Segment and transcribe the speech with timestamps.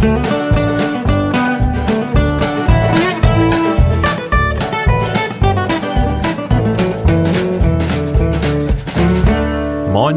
[0.00, 0.12] Moin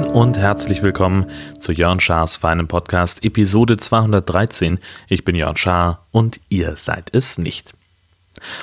[0.07, 1.25] und herzlich willkommen
[1.59, 4.79] zu Jörn Schars feinem Podcast Episode 213.
[5.09, 7.73] Ich bin Jörn Schaar und ihr seid es nicht.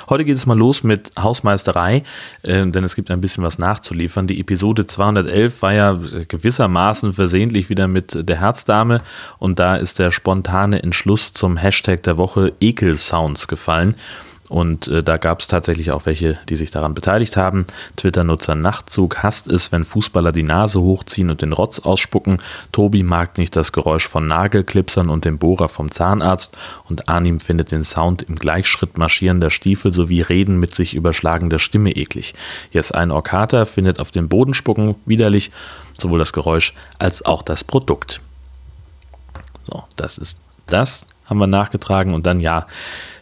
[0.09, 2.03] Heute geht es mal los mit Hausmeisterei,
[2.43, 4.27] äh, denn es gibt ein bisschen was nachzuliefern.
[4.27, 9.01] Die Episode 211 war ja gewissermaßen versehentlich wieder mit der Herzdame
[9.39, 13.95] und da ist der spontane Entschluss zum Hashtag der Woche Ekelsounds gefallen.
[14.51, 17.65] Und äh, da gab es tatsächlich auch welche, die sich daran beteiligt haben.
[17.95, 22.39] Twitter-Nutzer Nachtzug hasst es, wenn Fußballer die Nase hochziehen und den Rotz ausspucken.
[22.73, 26.57] Tobi mag nicht das Geräusch von Nagelklipsern und dem Bohrer vom Zahnarzt.
[26.89, 31.93] Und Arnim findet den Sound im Gleichschritt marschierender Stiefel sowie Reden mit sich überschlagender Stimme
[31.93, 32.35] eklig.
[32.73, 35.51] Yes, ein Orkater findet auf den Boden spucken widerlich,
[35.97, 38.19] sowohl das Geräusch als auch das Produkt.
[39.63, 42.67] So, das ist das haben wir nachgetragen und dann ja,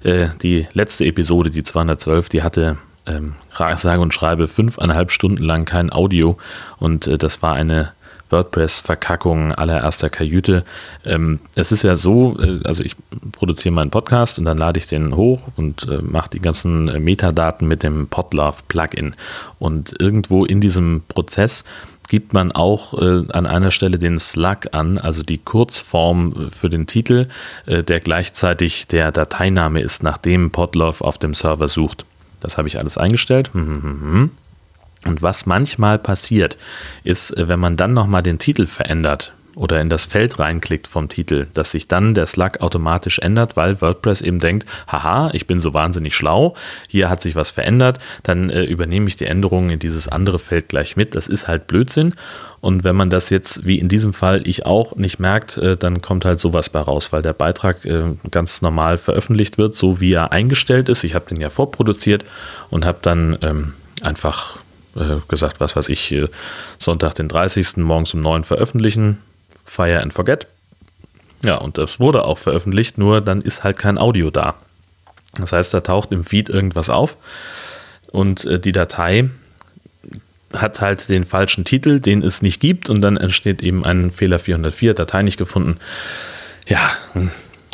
[0.03, 3.35] äh, die letzte Episode, die 212, die hatte ähm,
[3.77, 6.37] sage und schreibe fünfeinhalb Stunden lang kein Audio
[6.79, 7.91] und äh, das war eine
[8.31, 10.63] WordPress-Verkackung allererster Kajüte.
[11.05, 12.95] Ähm, es ist ja so, äh, also ich
[13.31, 16.99] produziere meinen Podcast und dann lade ich den hoch und äh, mache die ganzen äh,
[16.99, 19.13] Metadaten mit dem Podlove-Plugin.
[19.57, 21.63] Und irgendwo in diesem Prozess
[22.09, 26.69] gibt man auch äh, an einer Stelle den Slug an, also die Kurzform äh, für
[26.69, 27.27] den Titel,
[27.65, 32.05] äh, der gleichzeitig der Dateiname ist, nachdem Podlove auf dem Server sucht.
[32.41, 33.53] Das habe ich alles eingestellt.
[33.53, 34.31] Hm, hm, hm,
[35.05, 36.57] Und was manchmal passiert,
[37.03, 41.09] ist, äh, wenn man dann nochmal den Titel verändert, oder in das Feld reinklickt vom
[41.09, 45.59] Titel, dass sich dann der Slug automatisch ändert, weil WordPress eben denkt, haha, ich bin
[45.59, 46.55] so wahnsinnig schlau,
[46.87, 50.69] hier hat sich was verändert, dann äh, übernehme ich die Änderungen in dieses andere Feld
[50.69, 51.13] gleich mit.
[51.13, 52.11] Das ist halt Blödsinn.
[52.61, 56.01] Und wenn man das jetzt, wie in diesem Fall, ich auch nicht merkt, äh, dann
[56.01, 60.13] kommt halt sowas bei raus, weil der Beitrag äh, ganz normal veröffentlicht wird, so wie
[60.13, 61.03] er eingestellt ist.
[61.03, 62.23] Ich habe den ja vorproduziert
[62.69, 64.55] und habe dann ähm, einfach
[64.95, 66.29] äh, gesagt, was weiß ich, äh,
[66.77, 67.77] Sonntag den 30.
[67.77, 69.17] morgens um 9 veröffentlichen
[69.69, 70.47] Fire and Forget.
[71.43, 74.55] Ja, und das wurde auch veröffentlicht, nur dann ist halt kein Audio da.
[75.37, 77.15] Das heißt, da taucht im Feed irgendwas auf
[78.11, 79.29] und äh, die Datei
[80.51, 84.39] hat halt den falschen Titel, den es nicht gibt und dann entsteht eben ein Fehler
[84.39, 85.77] 404, Datei nicht gefunden.
[86.67, 86.89] Ja,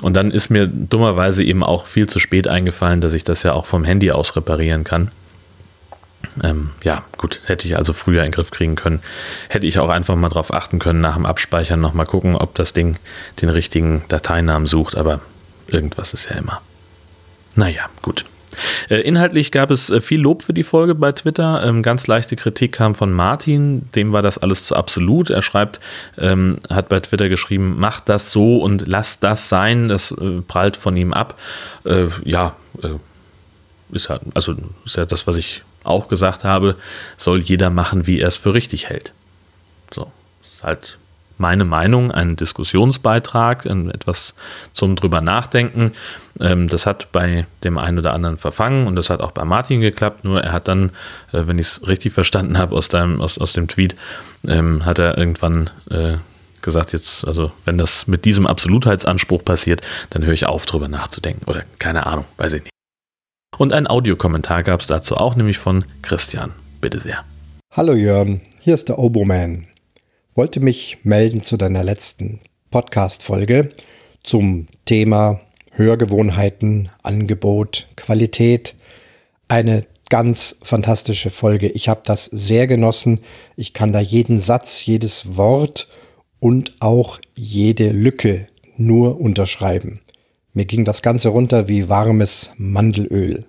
[0.02, 3.54] und dann ist mir dummerweise eben auch viel zu spät eingefallen, dass ich das ja
[3.54, 5.12] auch vom Handy aus reparieren kann.
[6.44, 9.02] Ähm, ja, gut, hätte ich also früher in den Griff kriegen können.
[9.50, 12.74] Hätte ich auch einfach mal drauf achten können, nach dem Abspeichern nochmal gucken, ob das
[12.74, 12.98] Ding
[13.42, 15.22] den richtigen Dateinamen sucht, aber
[15.68, 16.62] irgendwas ist ja immer.
[17.56, 18.26] Naja, gut.
[18.90, 21.64] Äh, inhaltlich gab es äh, viel Lob für die Folge bei Twitter.
[21.66, 25.30] Ähm, ganz leichte Kritik kam von Martin, dem war das alles zu absolut.
[25.30, 25.80] Er schreibt,
[26.18, 29.90] ähm, hat bei Twitter geschrieben, macht das so und lasst das sein.
[29.90, 31.38] Das äh, prallt von ihm ab.
[31.84, 32.90] Äh, ja, äh,
[33.92, 36.76] ist halt, also ist ja das, was ich auch gesagt habe,
[37.18, 39.14] soll jeder machen, wie er es für richtig hält.
[39.92, 40.12] So,
[40.44, 40.98] ist halt
[41.38, 44.36] meine Meinung, ein Diskussionsbeitrag, etwas
[44.74, 45.92] zum drüber nachdenken.
[46.40, 49.82] Ähm, das hat bei dem einen oder anderen verfangen und das hat auch bei Martin
[49.82, 50.92] geklappt, nur er hat dann,
[51.34, 53.96] äh, wenn ich es richtig verstanden habe aus, deinem, aus, aus dem Tweet,
[54.48, 56.18] ähm, hat er irgendwann äh,
[56.62, 61.46] gesagt, jetzt, also wenn das mit diesem Absolutheitsanspruch passiert, dann höre ich auf, drüber nachzudenken.
[61.46, 62.75] Oder keine Ahnung, weiß ich nicht.
[63.58, 66.52] Und ein Audiokommentar gab es dazu auch, nämlich von Christian.
[66.82, 67.24] Bitte sehr.
[67.72, 69.68] Hallo Jörn, hier ist der Oboman.
[70.34, 73.70] Wollte mich melden zu deiner letzten Podcast-Folge
[74.24, 75.40] zum Thema
[75.72, 78.76] Hörgewohnheiten, Angebot, Qualität.
[79.48, 81.70] Eine ganz fantastische Folge.
[81.70, 83.22] Ich habe das sehr genossen.
[83.56, 85.88] Ich kann da jeden Satz, jedes Wort
[86.40, 90.02] und auch jede Lücke nur unterschreiben.
[90.56, 93.44] Mir ging das Ganze runter wie warmes Mandelöl.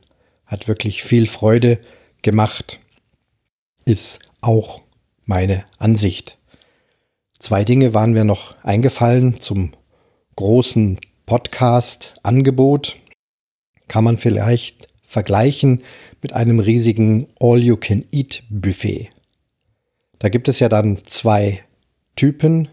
[0.45, 1.79] Hat wirklich viel Freude
[2.21, 2.81] gemacht.
[3.85, 4.83] Ist auch
[5.25, 6.37] meine Ansicht.
[7.39, 9.73] Zwei Dinge waren mir noch eingefallen zum
[10.35, 12.97] großen Podcast-Angebot.
[13.87, 15.85] Kann man vielleicht vergleichen
[16.23, 19.11] mit einem riesigen All-You-Can-Eat-Buffet.
[20.19, 21.63] Da gibt es ja dann zwei
[22.17, 22.69] Typen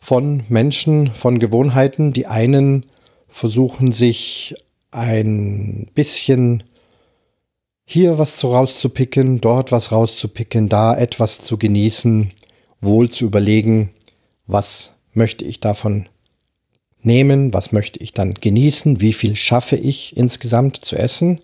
[0.00, 2.12] von Menschen, von Gewohnheiten.
[2.12, 2.86] Die einen
[3.28, 4.54] versuchen sich
[4.90, 6.64] ein bisschen
[7.84, 12.32] hier was zu rauszupicken, dort was rauszupicken, da etwas zu genießen,
[12.80, 13.90] wohl zu überlegen,
[14.46, 16.08] was möchte ich davon
[17.02, 21.40] nehmen, was möchte ich dann genießen, wie viel schaffe ich insgesamt zu essen.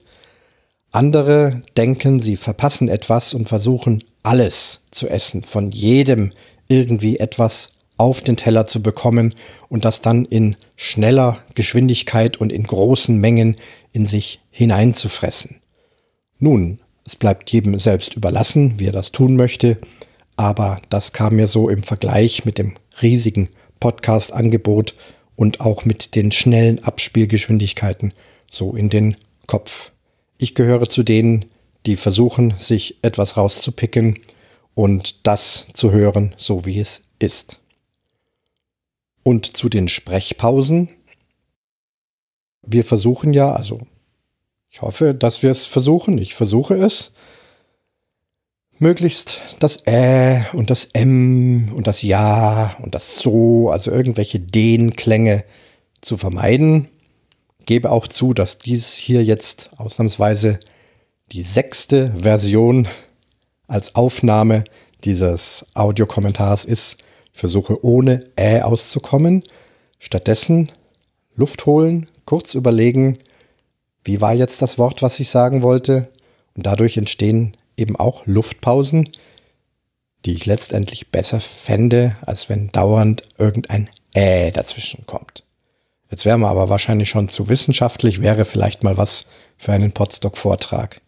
[0.93, 6.33] Andere denken, sie verpassen etwas und versuchen alles zu essen, von jedem
[6.69, 9.35] irgendwie etwas auf den Teller zu bekommen
[9.69, 13.57] und das dann in schneller Geschwindigkeit und in großen Mengen
[13.93, 15.61] in sich hineinzufressen.
[16.39, 19.79] Nun, es bleibt jedem selbst überlassen, wie er das tun möchte,
[20.37, 23.49] aber das kam mir so im Vergleich mit dem riesigen
[23.81, 24.95] Podcast-Angebot
[25.35, 28.13] und auch mit den schnellen Abspielgeschwindigkeiten
[28.51, 29.17] so in den
[29.47, 29.93] Kopf.
[30.39, 31.47] Ich gehöre zu denen,
[31.87, 34.19] die versuchen, sich etwas rauszupicken
[34.75, 37.61] und das zu hören, so wie es ist.
[39.27, 40.89] Und zu den Sprechpausen.
[42.63, 43.81] Wir versuchen ja, also
[44.71, 47.13] ich hoffe, dass wir es versuchen, ich versuche es,
[48.79, 55.43] möglichst das Ä und das M und das Ja und das So, also irgendwelche Den-Klänge
[56.03, 56.87] zu vermeiden.
[57.65, 60.61] Gebe auch zu, dass dies hier jetzt ausnahmsweise
[61.33, 62.87] die sechste Version
[63.67, 64.63] als Aufnahme
[65.03, 67.03] dieses Audiokommentars ist
[67.37, 69.43] versuche ohne Ä auszukommen.
[69.99, 70.73] Stattdessen
[71.37, 73.19] Luft holen, kurz überlegen,
[74.05, 76.09] wie war jetzt das Wort, was ich sagen wollte.
[76.55, 79.11] Und dadurch entstehen eben auch Luftpausen,
[80.25, 85.45] die ich letztendlich besser fände, als wenn dauernd irgendein Ä dazwischen kommt.
[86.11, 89.27] Jetzt wäre man aber wahrscheinlich schon zu wissenschaftlich, wäre vielleicht mal was
[89.59, 91.03] für einen Podstock-Vortrag.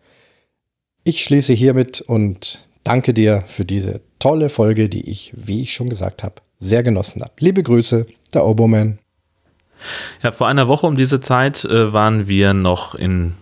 [1.05, 5.91] Ich schließe hiermit und danke dir für diese tolle Folge, die ich, wie ich schon
[5.91, 7.33] gesagt habe, sehr genossen habe.
[7.39, 8.99] Liebe Grüße, der Oboman.
[10.23, 13.35] Ja, vor einer Woche um diese Zeit äh, waren wir noch in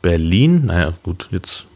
[0.00, 0.66] Berlin.
[0.66, 1.66] Naja, gut, jetzt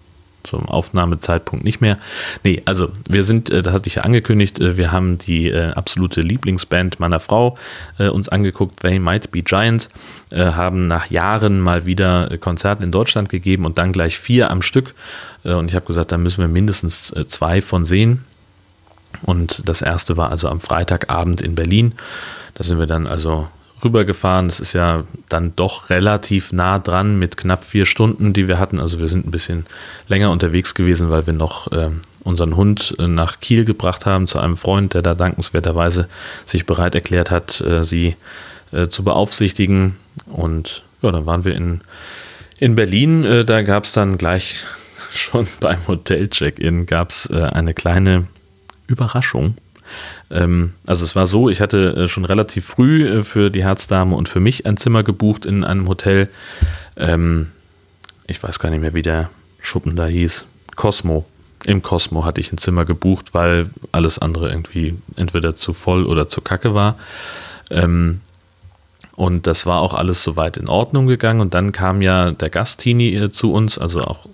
[0.42, 1.98] zum Aufnahmezeitpunkt nicht mehr.
[2.44, 5.70] Nee, also wir sind, äh, das hatte ich ja angekündigt, äh, wir haben die äh,
[5.72, 7.56] absolute Lieblingsband meiner Frau
[7.98, 9.88] uns angeguckt, They Might Be Giants,
[10.32, 14.94] haben nach Jahren mal wieder Konzerte in Deutschland gegeben und dann gleich vier am Stück.
[15.42, 18.24] und ich habe gesagt, da müssen wir mindestens zwei von sehen.
[19.22, 21.94] Und das erste war also am Freitagabend in Berlin.
[22.54, 23.48] Da sind wir dann also
[23.84, 24.48] rübergefahren.
[24.48, 28.78] Das ist ja dann doch relativ nah dran mit knapp vier Stunden, die wir hatten.
[28.80, 29.66] Also wir sind ein bisschen
[30.08, 31.90] länger unterwegs gewesen, weil wir noch äh,
[32.24, 36.08] unseren Hund äh, nach Kiel gebracht haben zu einem Freund, der da dankenswerterweise
[36.46, 38.16] sich bereit erklärt hat, äh, sie
[38.72, 39.96] äh, zu beaufsichtigen.
[40.26, 41.80] Und ja, dann waren wir in,
[42.58, 43.44] in Berlin.
[43.46, 44.64] Da gab es dann gleich
[45.12, 48.26] schon beim Hotel-Check-In gab es äh, eine kleine
[48.86, 49.56] Überraschung.
[50.30, 54.16] Ähm, also es war so, ich hatte äh, schon relativ früh äh, für die Herzdame
[54.16, 56.28] und für mich ein Zimmer gebucht in einem Hotel.
[56.96, 57.48] Ähm,
[58.26, 59.30] ich weiß gar nicht mehr, wie der
[59.60, 60.44] Schuppen da hieß.
[60.76, 61.26] Cosmo.
[61.64, 66.28] Im Cosmo hatte ich ein Zimmer gebucht, weil alles andere irgendwie entweder zu voll oder
[66.28, 66.96] zu kacke war.
[67.70, 68.20] Ähm,
[69.18, 71.40] und das war auch alles soweit in Ordnung gegangen.
[71.40, 74.26] Und dann kam ja der Gastini äh, zu uns, also auch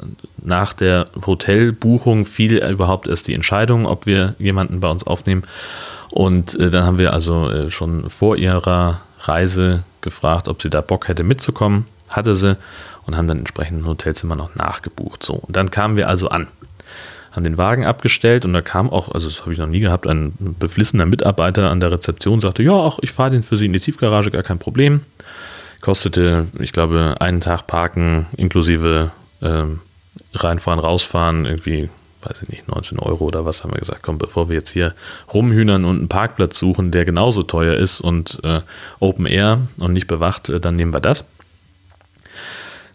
[0.42, 5.44] nach der Hotelbuchung fiel überhaupt erst die Entscheidung, ob wir jemanden bei uns aufnehmen.
[6.10, 10.82] Und äh, dann haben wir also äh, schon vor ihrer Reise gefragt, ob sie da
[10.82, 11.86] Bock hätte mitzukommen.
[12.10, 12.58] Hatte sie
[13.06, 15.25] und haben dann entsprechend ein Hotelzimmer noch nachgebucht.
[15.25, 16.46] So, und dann kamen wir also an
[17.34, 20.06] haben den Wagen abgestellt und da kam auch, also das habe ich noch nie gehabt,
[20.06, 23.72] ein beflissener Mitarbeiter an der Rezeption sagte, ja, auch ich fahre den für Sie in
[23.72, 25.00] die Tiefgarage, gar kein Problem.
[25.81, 29.10] Kostete, ich glaube, einen Tag Parken inklusive
[29.42, 29.81] ähm,
[30.32, 31.90] reinfahren, rausfahren, irgendwie,
[32.22, 34.94] weiß ich nicht, 19 Euro oder was haben wir gesagt, komm, bevor wir jetzt hier
[35.32, 38.60] rumhühnern und einen Parkplatz suchen, der genauso teuer ist und äh,
[39.00, 41.25] Open Air und nicht bewacht, äh, dann nehmen wir das.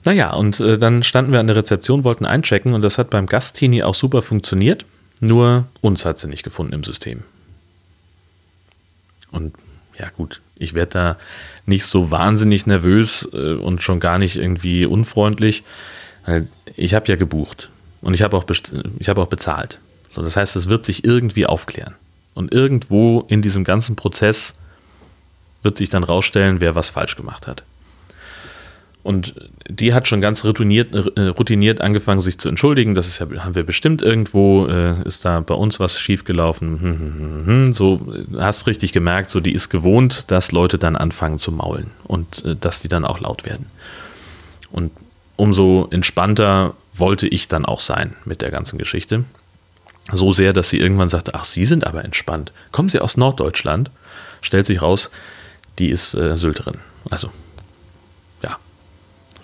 [0.05, 3.25] Naja, und äh, dann standen wir an der Rezeption, wollten einchecken und das hat beim
[3.25, 4.85] Gastini auch super funktioniert.
[5.19, 7.23] Nur uns hat sie nicht gefunden im System.
[9.31, 9.53] Und
[9.97, 11.17] ja, gut, ich werde da
[11.65, 15.63] nicht so wahnsinnig nervös äh, und schon gar nicht irgendwie unfreundlich.
[16.75, 17.69] Ich habe ja gebucht
[18.01, 19.79] und ich habe auch, hab auch bezahlt.
[20.09, 21.95] So, das heißt, es wird sich irgendwie aufklären.
[22.35, 24.53] Und irgendwo in diesem ganzen Prozess
[25.63, 27.63] wird sich dann rausstellen, wer was falsch gemacht hat.
[29.09, 29.33] Und
[29.67, 32.93] die hat schon ganz routiniert, äh, routiniert angefangen, sich zu entschuldigen.
[32.93, 36.79] Das ist ja, haben wir bestimmt irgendwo, äh, ist da bei uns was schiefgelaufen.
[36.79, 38.01] Hm, hm, hm, so,
[38.37, 42.55] hast richtig gemerkt, so die ist gewohnt, dass Leute dann anfangen zu maulen und äh,
[42.55, 43.65] dass die dann auch laut werden.
[44.69, 44.91] Und
[45.37, 49.23] umso entspannter wollte ich dann auch sein mit der ganzen Geschichte.
[50.11, 52.51] So sehr, dass sie irgendwann sagte, ach, Sie sind aber entspannt.
[52.71, 53.89] Kommen Sie aus Norddeutschland?
[54.41, 55.09] Stellt sich raus,
[55.79, 56.75] die ist äh, Sylterin.
[57.09, 57.31] Also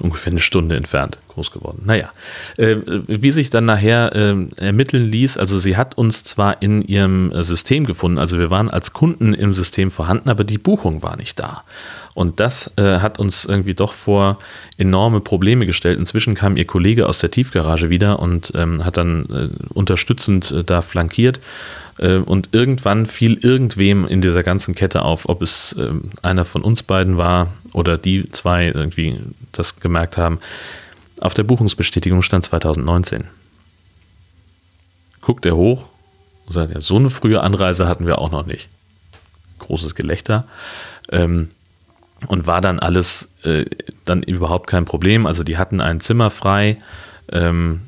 [0.05, 1.83] ungefähr eine Stunde entfernt groß geworden.
[1.85, 2.09] Naja,
[2.57, 7.31] äh, wie sich dann nachher äh, ermitteln ließ, also sie hat uns zwar in ihrem
[7.31, 11.17] äh, System gefunden, also wir waren als Kunden im System vorhanden, aber die Buchung war
[11.17, 11.63] nicht da.
[12.15, 14.39] Und das äh, hat uns irgendwie doch vor
[14.77, 15.99] enorme Probleme gestellt.
[15.99, 20.63] Inzwischen kam ihr Kollege aus der Tiefgarage wieder und ähm, hat dann äh, unterstützend äh,
[20.63, 21.41] da flankiert
[21.97, 26.83] und irgendwann fiel irgendwem in dieser ganzen Kette auf, ob es äh, einer von uns
[26.83, 29.19] beiden war oder die zwei irgendwie
[29.51, 30.39] das gemerkt haben.
[31.21, 33.23] Auf der Buchungsbestätigung stand 2019.
[35.21, 35.87] Guckt er hoch
[36.45, 38.67] und sagt, ja, so eine frühe Anreise hatten wir auch noch nicht.
[39.59, 40.45] Großes Gelächter.
[41.09, 41.49] Ähm,
[42.27, 43.65] und war dann alles äh,
[44.03, 45.25] dann überhaupt kein Problem.
[45.25, 46.81] Also die hatten ein Zimmer frei.
[47.31, 47.81] Ähm,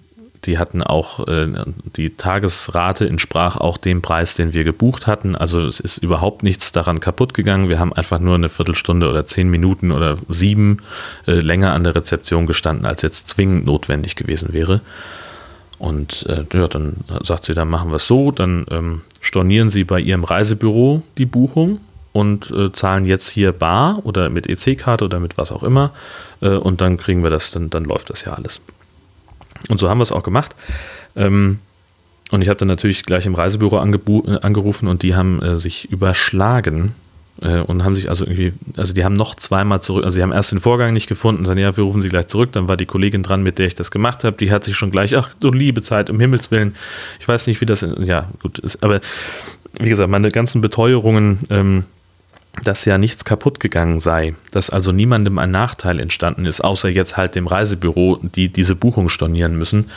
[0.46, 1.48] die hatten auch, äh,
[1.96, 5.36] die Tagesrate entsprach auch dem Preis, den wir gebucht hatten.
[5.36, 7.70] Also es ist überhaupt nichts daran kaputt gegangen.
[7.70, 10.80] Wir haben einfach nur eine Viertelstunde oder zehn Minuten oder sieben
[11.28, 14.82] äh, länger an der Rezeption gestanden, als jetzt zwingend notwendig gewesen wäre.
[15.80, 19.84] Und äh, ja, dann sagt sie, dann machen wir es so, dann ähm, stornieren sie
[19.84, 21.80] bei ihrem Reisebüro die Buchung
[22.14, 25.92] und äh, zahlen jetzt hier bar oder mit EC-Karte oder mit was auch immer.
[26.42, 28.60] Äh, und dann kriegen wir das, dann, dann läuft das ja alles.
[29.70, 30.56] Und so haben wir es auch gemacht.
[31.16, 31.60] Ähm,
[32.32, 35.90] und ich habe dann natürlich gleich im Reisebüro äh, angerufen und die haben äh, sich
[35.92, 36.94] überschlagen
[37.42, 40.34] äh, und haben sich also irgendwie, also die haben noch zweimal zurück, also sie haben
[40.34, 42.52] erst den Vorgang nicht gefunden, sagen, ja, wir rufen sie gleich zurück.
[42.52, 44.92] Dann war die Kollegin dran, mit der ich das gemacht habe, die hat sich schon
[44.92, 46.76] gleich, ach du liebe Zeit, um Himmels Willen.
[47.20, 49.00] Ich weiß nicht, wie das, ja, gut ist, aber
[49.80, 51.84] wie gesagt, meine ganzen Beteuerungen, ähm,
[52.64, 57.18] dass ja nichts kaputt gegangen sei, dass also niemandem ein Nachteil entstanden ist, außer jetzt
[57.18, 59.90] halt dem Reisebüro, die diese Buchung stornieren müssen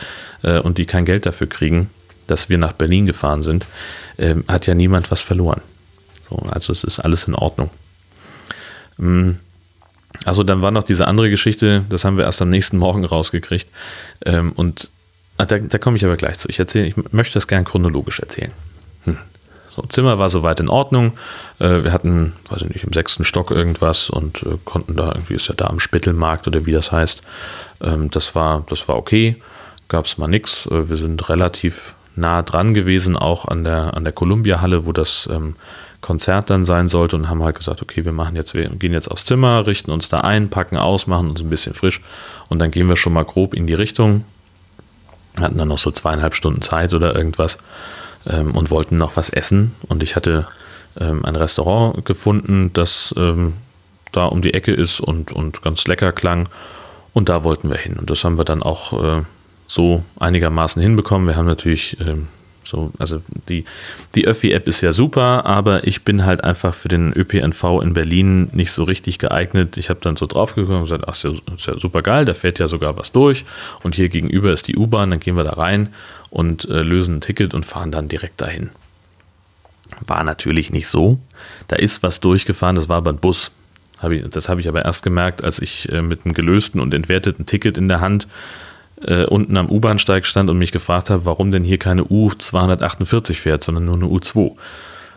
[0.42, 1.90] äh, und die kein Geld dafür kriegen,
[2.26, 3.66] dass wir nach Berlin gefahren sind,
[4.18, 5.62] äh, hat ja niemand was verloren.
[6.28, 7.70] So, also es ist alles in Ordnung.
[8.98, 9.32] Mm.
[10.24, 13.68] Also dann war noch diese andere Geschichte, das haben wir erst am nächsten Morgen rausgekriegt.
[14.26, 14.90] Ähm, und
[15.38, 16.48] ah, da, da komme ich aber gleich zu.
[16.48, 18.52] Ich erzähle, ich möchte das gern chronologisch erzählen.
[19.70, 21.12] So, Zimmer war soweit in Ordnung.
[21.60, 25.34] Äh, wir hatten, weiß ich nicht, im sechsten Stock irgendwas und äh, konnten da irgendwie,
[25.34, 27.22] ist ja da am Spittelmarkt oder wie das heißt.
[27.80, 29.36] Ähm, das, war, das war okay.
[29.86, 30.66] Gab es mal nichts.
[30.66, 35.28] Äh, wir sind relativ nah dran gewesen, auch an der, an der Columbia-Halle, wo das
[35.30, 35.54] ähm,
[36.00, 39.08] Konzert dann sein sollte und haben halt gesagt, okay, wir machen jetzt, wir gehen jetzt
[39.08, 42.00] aufs Zimmer, richten uns da ein, packen aus, machen uns ein bisschen frisch
[42.48, 44.24] und dann gehen wir schon mal grob in die Richtung.
[45.40, 47.58] Hatten dann noch so zweieinhalb Stunden Zeit oder irgendwas
[48.26, 49.74] ähm, und wollten noch was essen.
[49.88, 50.46] Und ich hatte
[50.98, 53.54] ähm, ein Restaurant gefunden, das ähm,
[54.12, 56.48] da um die Ecke ist und, und ganz lecker klang.
[57.12, 57.96] Und da wollten wir hin.
[57.98, 59.22] Und das haben wir dann auch äh,
[59.66, 61.28] so einigermaßen hinbekommen.
[61.28, 62.28] Wir haben natürlich ähm,
[62.70, 63.64] so, also die,
[64.14, 68.48] die Öffi-App ist ja super, aber ich bin halt einfach für den ÖPNV in Berlin
[68.52, 69.76] nicht so richtig geeignet.
[69.76, 72.32] Ich habe dann so draufgekommen und gesagt, ach, ist ja, ist ja super geil, da
[72.32, 73.44] fährt ja sogar was durch.
[73.82, 75.90] Und hier gegenüber ist die U-Bahn, dann gehen wir da rein
[76.30, 78.70] und äh, lösen ein Ticket und fahren dann direkt dahin.
[80.06, 81.18] War natürlich nicht so.
[81.68, 83.50] Da ist was durchgefahren, das war aber ein Bus.
[84.30, 87.76] Das habe ich aber erst gemerkt, als ich äh, mit einem gelösten und entwerteten Ticket
[87.76, 88.28] in der Hand
[89.06, 93.64] äh, unten am U-Bahn-Steig stand und mich gefragt habe, warum denn hier keine U248 fährt,
[93.64, 94.56] sondern nur eine U2.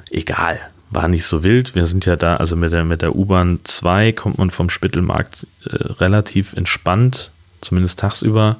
[0.09, 0.59] Egal,
[0.89, 1.75] war nicht so wild.
[1.75, 5.47] Wir sind ja da, also mit der, mit der U-Bahn 2 kommt man vom Spittelmarkt
[5.65, 8.57] äh, relativ entspannt, zumindest tagsüber,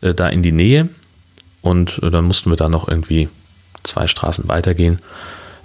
[0.00, 0.88] äh, da in die Nähe.
[1.62, 3.28] Und äh, dann mussten wir da noch irgendwie
[3.82, 4.98] zwei Straßen weitergehen.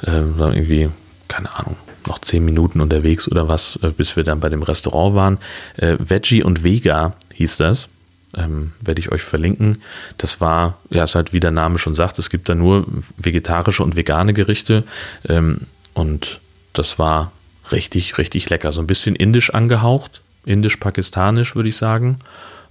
[0.02, 0.90] Dann irgendwie,
[1.28, 5.16] keine Ahnung, noch zehn Minuten unterwegs oder was, äh, bis wir dann bei dem Restaurant
[5.16, 5.38] waren.
[5.78, 7.90] Äh, Veggie und Vega hieß das.
[8.36, 9.82] Ähm, werde ich euch verlinken.
[10.18, 12.86] Das war, ja, ist halt wie der Name schon sagt, es gibt da nur
[13.18, 14.84] vegetarische und vegane Gerichte.
[15.28, 15.62] Ähm,
[15.94, 16.42] und
[16.74, 17.32] das war
[17.72, 18.74] richtig, richtig lecker.
[18.74, 22.18] So ein bisschen indisch angehaucht, indisch-pakistanisch würde ich sagen.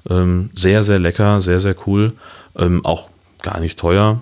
[0.08, 2.12] Ähm, sehr, sehr lecker, sehr, sehr cool.
[2.56, 3.08] Ähm, auch
[3.42, 4.20] gar nicht teuer.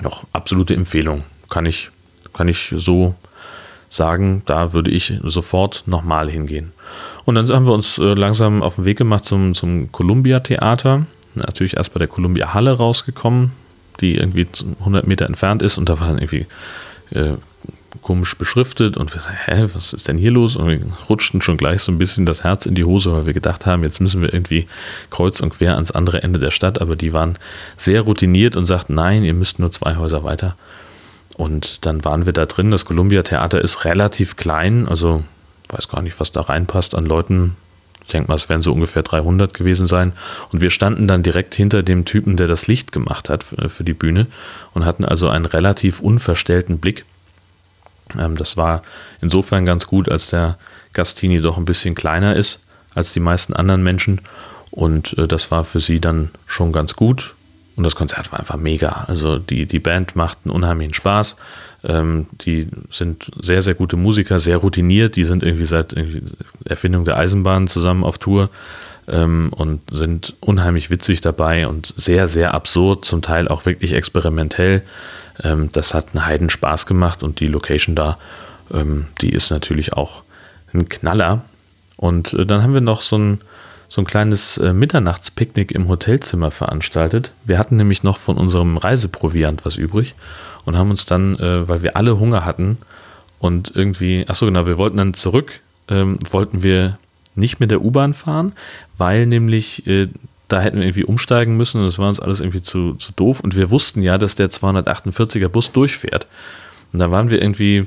[0.00, 1.24] Noch absolute Empfehlung.
[1.50, 1.90] Kann ich,
[2.32, 3.14] kann ich so
[3.90, 6.72] sagen, da würde ich sofort nochmal hingehen.
[7.24, 11.04] Und dann haben wir uns äh, langsam auf den Weg gemacht zum, zum Columbia Theater.
[11.34, 13.50] Natürlich erst bei der Columbia Halle rausgekommen,
[14.00, 14.46] die irgendwie
[14.78, 16.46] 100 Meter entfernt ist und da war dann irgendwie
[17.10, 17.34] äh,
[18.02, 20.56] komisch beschriftet und wir sagen, hä, was ist denn hier los?
[20.56, 23.32] Und wir rutschten schon gleich so ein bisschen das Herz in die Hose, weil wir
[23.32, 24.66] gedacht haben, jetzt müssen wir irgendwie
[25.10, 27.36] kreuz und quer ans andere Ende der Stadt, aber die waren
[27.76, 30.56] sehr routiniert und sagten, nein, ihr müsst nur zwei Häuser weiter.
[31.40, 32.70] Und dann waren wir da drin.
[32.70, 35.24] Das Columbia Theater ist relativ klein, also
[35.68, 37.56] weiß gar nicht, was da reinpasst an Leuten.
[38.02, 40.12] Ich denke mal, es werden so ungefähr 300 gewesen sein.
[40.52, 43.94] Und wir standen dann direkt hinter dem Typen, der das Licht gemacht hat für die
[43.94, 44.26] Bühne
[44.74, 47.06] und hatten also einen relativ unverstellten Blick.
[48.18, 48.82] Ähm, das war
[49.22, 50.58] insofern ganz gut, als der
[50.92, 52.60] Gastini doch ein bisschen kleiner ist
[52.94, 54.20] als die meisten anderen Menschen.
[54.70, 57.34] Und äh, das war für sie dann schon ganz gut.
[57.80, 59.06] Und das Konzert war einfach mega.
[59.08, 61.36] Also die, die Band macht einen unheimlichen Spaß.
[61.82, 65.16] Ähm, die sind sehr, sehr gute Musiker, sehr routiniert.
[65.16, 65.94] Die sind irgendwie seit
[66.66, 68.50] Erfindung der Eisenbahn zusammen auf Tour
[69.08, 74.82] ähm, und sind unheimlich witzig dabei und sehr, sehr absurd, zum Teil auch wirklich experimentell.
[75.42, 78.18] Ähm, das hat einen Heidenspaß gemacht und die Location da,
[78.74, 80.22] ähm, die ist natürlich auch
[80.74, 81.44] ein Knaller.
[81.96, 83.38] Und äh, dann haben wir noch so ein,
[83.90, 87.32] so ein kleines äh, Mitternachtspicknick im Hotelzimmer veranstaltet.
[87.44, 90.14] Wir hatten nämlich noch von unserem Reiseproviant was übrig
[90.64, 92.78] und haben uns dann, äh, weil wir alle Hunger hatten
[93.40, 96.98] und irgendwie, ach so genau, wir wollten dann zurück, ähm, wollten wir
[97.34, 98.52] nicht mit der U-Bahn fahren,
[98.96, 100.06] weil nämlich äh,
[100.46, 103.40] da hätten wir irgendwie umsteigen müssen und das war uns alles irgendwie zu, zu doof
[103.40, 106.28] und wir wussten ja, dass der 248er Bus durchfährt.
[106.92, 107.86] Und da waren wir irgendwie,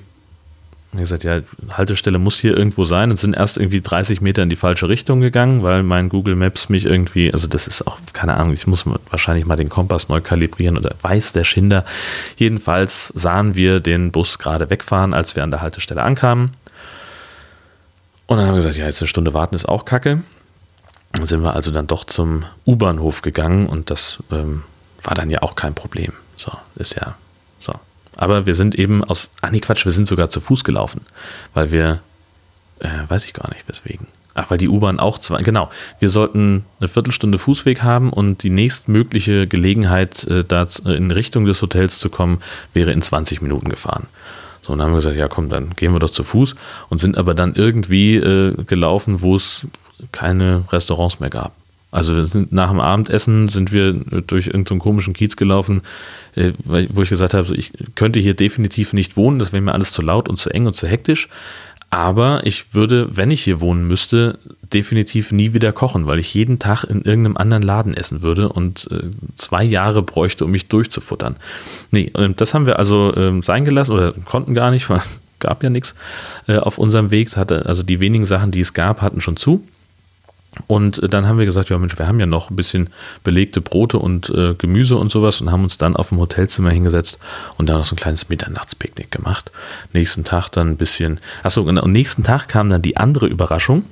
[0.94, 1.40] wie gesagt, ja,
[1.72, 5.22] Haltestelle muss hier irgendwo sein und sind erst irgendwie 30 Meter in die falsche Richtung
[5.22, 8.86] gegangen, weil mein Google Maps mich irgendwie, also das ist auch, keine Ahnung, ich muss
[9.10, 11.84] wahrscheinlich mal den Kompass neu kalibrieren oder weiß der Schinder.
[12.38, 16.54] Jedenfalls sahen wir den Bus gerade wegfahren, als wir an der Haltestelle ankamen.
[18.28, 20.22] Und dann haben wir gesagt, ja, jetzt eine Stunde warten ist auch kacke.
[21.12, 24.64] Dann sind wir also dann doch zum U-Bahnhof gegangen und das ähm,
[25.04, 26.14] war dann ja auch kein Problem.
[26.38, 27.16] So, ist ja.
[28.16, 31.02] Aber wir sind eben aus, ach nee, Quatsch, wir sind sogar zu Fuß gelaufen,
[31.54, 32.02] weil wir,
[32.80, 34.08] äh, weiß ich gar nicht weswegen.
[34.36, 35.70] Ach, weil die U-Bahn auch zwei, genau.
[36.00, 41.62] Wir sollten eine Viertelstunde Fußweg haben und die nächstmögliche Gelegenheit, äh, da in Richtung des
[41.62, 42.40] Hotels zu kommen,
[42.74, 44.08] wäre in 20 Minuten gefahren.
[44.64, 46.56] So, und dann haben wir gesagt, ja komm, dann gehen wir doch zu Fuß
[46.90, 49.68] und sind aber dann irgendwie äh, gelaufen, wo es
[50.12, 51.54] keine Restaurants mehr gab.
[51.94, 55.82] Also nach dem Abendessen sind wir durch irgendeinen so komischen Kiez gelaufen,
[56.36, 59.92] äh, wo ich gesagt habe, ich könnte hier definitiv nicht wohnen, das wäre mir alles
[59.92, 61.30] zu laut und zu eng und zu hektisch.
[61.92, 64.40] Aber ich würde, wenn ich hier wohnen müsste,
[64.74, 68.90] definitiv nie wieder kochen, weil ich jeden Tag in irgendeinem anderen Laden essen würde und
[68.90, 71.36] äh, zwei Jahre bräuchte, um mich durchzufuttern.
[71.92, 75.02] Nee, das haben wir also äh, sein gelassen oder konnten gar nicht, weil
[75.44, 75.94] gab ja nichts
[76.48, 77.36] äh, auf unserem Weg.
[77.38, 79.64] Hatte, also die wenigen Sachen, die es gab, hatten schon zu.
[80.68, 82.90] Und äh, dann haben wir gesagt, ja Mensch, wir haben ja noch ein bisschen
[83.24, 87.20] belegte Brote und äh, Gemüse und sowas und haben uns dann auf dem Hotelzimmer hingesetzt
[87.58, 89.52] und dann noch so ein kleines Mitternachtspicknick gemacht.
[89.94, 93.84] Nächsten Tag dann ein bisschen, achso, und nächsten Tag kam dann die andere Überraschung,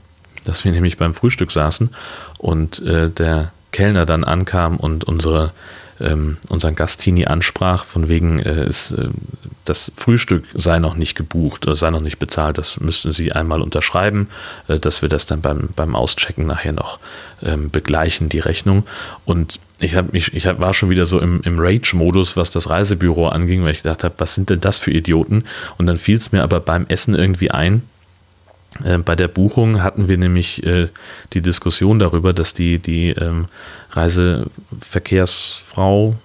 [0.45, 1.89] dass wir nämlich beim Frühstück saßen
[2.37, 5.51] und äh, der Kellner dann ankam und unsere
[6.01, 9.09] ähm, unseren Gastini ansprach, von wegen, äh, ist, äh,
[9.65, 13.61] das Frühstück sei noch nicht gebucht oder sei noch nicht bezahlt, das müssten Sie einmal
[13.61, 14.27] unterschreiben,
[14.67, 16.99] äh, dass wir das dann beim, beim Auschecken nachher noch
[17.43, 18.85] ähm, begleichen, die Rechnung.
[19.25, 22.69] Und ich, hab mich, ich hab, war schon wieder so im, im Rage-Modus, was das
[22.69, 25.45] Reisebüro anging, weil ich gedacht habe, was sind denn das für Idioten?
[25.77, 27.83] Und dann fiel es mir aber beim Essen irgendwie ein,
[28.83, 30.87] äh, bei der Buchung hatten wir nämlich äh,
[31.33, 33.47] die Diskussion darüber, dass die, die ähm,
[33.91, 36.15] Reiseverkehrsfrau,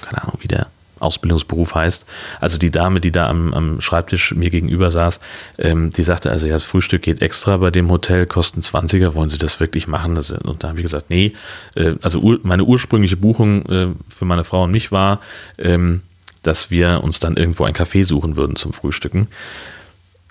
[0.00, 0.68] keine Ahnung, wie der
[1.00, 2.06] Ausbildungsberuf heißt,
[2.40, 5.20] also die Dame, die da am, am Schreibtisch mir gegenüber saß,
[5.58, 9.30] ähm, die sagte, also ja, das Frühstück geht extra bei dem Hotel, kosten 20er, wollen
[9.30, 10.14] Sie das wirklich machen?
[10.14, 11.34] Das, und da habe ich gesagt, nee,
[11.74, 15.20] äh, also ur, meine ursprüngliche Buchung äh, für meine Frau und mich war,
[15.58, 16.02] ähm,
[16.42, 19.28] dass wir uns dann irgendwo ein Café suchen würden zum Frühstücken.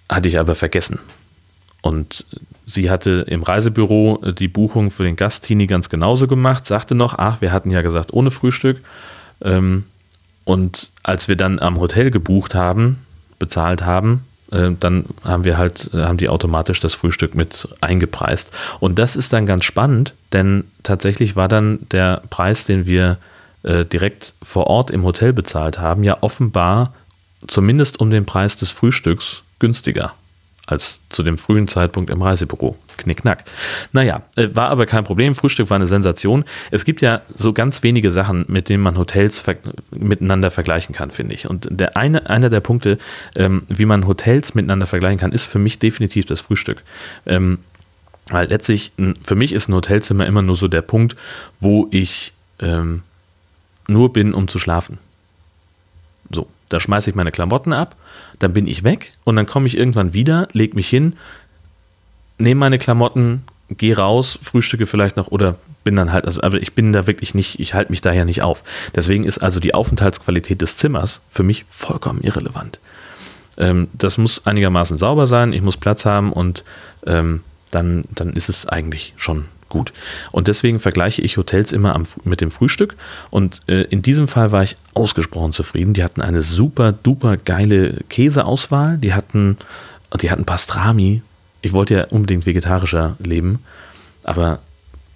[0.09, 0.99] Hatte ich aber vergessen.
[1.81, 2.25] Und
[2.67, 7.41] sie hatte im Reisebüro die Buchung für den Gastini ganz genauso gemacht, sagte noch, ach,
[7.41, 8.81] wir hatten ja gesagt, ohne Frühstück.
[9.41, 9.85] Ähm,
[10.43, 12.99] und als wir dann am Hotel gebucht haben,
[13.39, 18.51] bezahlt haben, äh, dann haben wir halt, äh, haben die automatisch das Frühstück mit eingepreist.
[18.81, 23.17] Und das ist dann ganz spannend, denn tatsächlich war dann der Preis, den wir
[23.63, 26.93] äh, direkt vor Ort im Hotel bezahlt haben, ja offenbar
[27.47, 30.13] zumindest um den Preis des Frühstücks günstiger
[30.67, 32.77] als zu dem frühen Zeitpunkt im Reisebüro.
[32.97, 33.45] Knickknack.
[33.93, 35.33] Naja, äh, war aber kein Problem.
[35.33, 36.43] Frühstück war eine Sensation.
[36.71, 39.55] Es gibt ja so ganz wenige Sachen, mit denen man Hotels ver
[39.91, 41.49] miteinander vergleichen kann, finde ich.
[41.49, 42.97] Und der eine, einer der Punkte,
[43.35, 46.83] ähm, wie man Hotels miteinander vergleichen kann, ist für mich definitiv das Frühstück.
[47.25, 47.59] Ähm,
[48.29, 48.91] weil letztlich,
[49.23, 51.15] für mich ist ein Hotelzimmer immer nur so der Punkt,
[51.61, 53.03] wo ich ähm,
[53.87, 54.97] nur bin, um zu schlafen.
[56.29, 57.95] So, da schmeiße ich meine Klamotten ab,
[58.39, 61.15] dann bin ich weg und dann komme ich irgendwann wieder, lege mich hin,
[62.37, 66.73] nehme meine Klamotten, gehe raus, frühstücke vielleicht noch oder bin dann halt, also aber ich
[66.73, 68.63] bin da wirklich nicht, ich halte mich daher nicht auf.
[68.95, 72.79] Deswegen ist also die Aufenthaltsqualität des Zimmers für mich vollkommen irrelevant.
[73.57, 76.63] Ähm, das muss einigermaßen sauber sein, ich muss Platz haben und
[77.05, 79.93] ähm, dann, dann ist es eigentlich schon gut.
[80.31, 82.95] Und deswegen vergleiche ich Hotels immer am, mit dem Frühstück.
[83.29, 85.93] Und äh, in diesem Fall war ich ausgesprochen zufrieden.
[85.93, 88.97] Die hatten eine super duper geile Käseauswahl.
[88.97, 89.57] Die hatten,
[90.21, 91.21] die hatten Pastrami.
[91.61, 93.59] Ich wollte ja unbedingt vegetarischer leben,
[94.23, 94.59] aber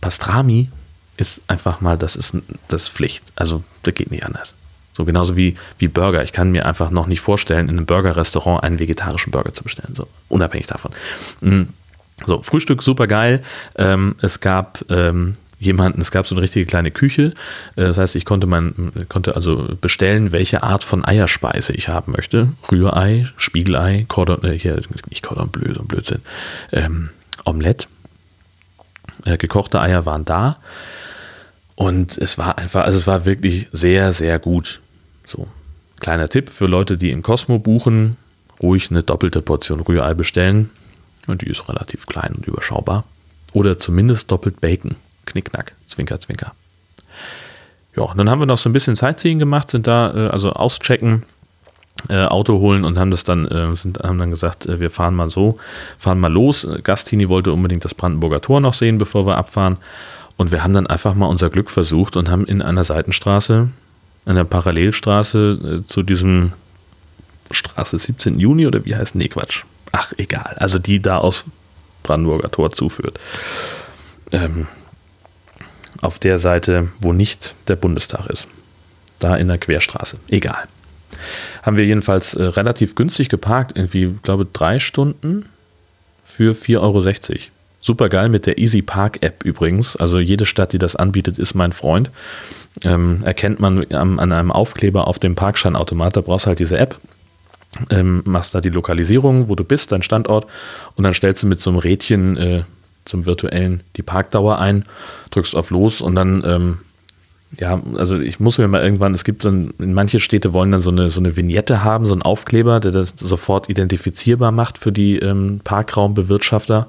[0.02, 0.70] Pastrami
[1.18, 2.36] ist einfach mal, das ist,
[2.68, 3.24] das ist Pflicht.
[3.36, 4.56] Also, das geht nicht anders.
[4.94, 6.24] So genauso wie, wie Burger.
[6.24, 9.96] Ich kann mir einfach noch nicht vorstellen, in einem Burger-Restaurant einen vegetarischen Burger zu bestellen.
[9.96, 10.92] So, unabhängig davon.
[11.42, 11.70] Mhm
[12.26, 13.42] so, Frühstück super geil.
[13.76, 17.34] Ähm, es gab ähm, jemanden, es gab so eine richtige kleine Küche.
[17.76, 22.12] Äh, das heißt, ich konnte man konnte also bestellen, welche Art von Eierspeise ich haben
[22.12, 22.50] möchte.
[22.70, 24.80] Rührei, Spiegelei, Cordon, äh, hier,
[25.10, 26.22] nicht Cordon Bleu, so ein Blödsinn.
[26.72, 27.10] Ähm,
[27.46, 27.88] Omelette.
[29.26, 30.58] Äh, gekochte Eier waren da.
[31.76, 34.82] Und es war einfach, also es war wirklich sehr, sehr gut.
[35.26, 35.48] So,
[36.00, 38.18] kleiner Tipp für Leute, die im Cosmo buchen,
[38.62, 40.70] ruhig eine doppelte Portion Rührei bestellen.
[41.28, 43.06] Und die ist relativ klein und überschaubar.
[43.54, 44.96] Oder zumindest doppelt Bacon.
[45.26, 46.54] Knickknack, Zwinker, Zwinker.
[47.96, 51.24] Ja, dann haben wir noch so ein bisschen Sightseeing gemacht, sind da äh, also auschecken,
[52.10, 55.14] äh, Auto holen und haben das dann, äh, sind, haben dann gesagt, äh, wir fahren
[55.14, 55.60] mal so,
[55.98, 56.68] fahren mal los.
[56.84, 59.78] Gastini wollte unbedingt das Brandenburger Tor noch sehen, bevor wir abfahren.
[60.38, 63.68] Und wir haben dann einfach mal unser Glück versucht und haben in einer Seitenstraße,
[64.26, 66.54] einer Parallelstraße äh, zu diesem
[67.52, 68.40] Straße 17.
[68.40, 69.64] Juni oder wie heißt, nee, Quatsch.
[69.92, 70.56] Ach, egal.
[70.58, 71.46] Also die da aus
[72.04, 73.20] Brandenburger Tor zuführt.
[74.32, 74.68] Ähm,
[76.02, 78.48] auf der Seite, wo nicht der Bundestag ist.
[79.20, 80.18] Da in der Querstraße.
[80.30, 80.64] Egal.
[81.62, 85.46] Haben wir jedenfalls äh, relativ günstig geparkt, irgendwie, glaube drei Stunden
[86.24, 87.40] für 4,60 Euro.
[87.82, 89.96] Super geil mit der Easy Park App übrigens.
[89.96, 92.10] Also jede Stadt, die das anbietet, ist mein Freund.
[92.84, 96.16] Ähm, erkennt man an, an einem Aufkleber auf dem Parkscheinautomat.
[96.16, 96.98] Da brauchst du halt diese App.
[97.90, 100.46] Ähm, machst da die Lokalisierung, wo du bist, dein Standort.
[100.96, 102.64] Und dann stellst du mit so einem Rädchen äh,
[103.06, 104.84] zum virtuellen die Parkdauer ein,
[105.32, 106.78] drückst auf Los und dann, ähm,
[107.60, 110.92] ja, also ich muss mir mal irgendwann, es gibt dann, manche Städte wollen dann so
[110.92, 115.18] eine, so eine Vignette haben, so einen Aufkleber, der das sofort identifizierbar macht für die
[115.20, 116.88] ähm, Parkraumbewirtschafter.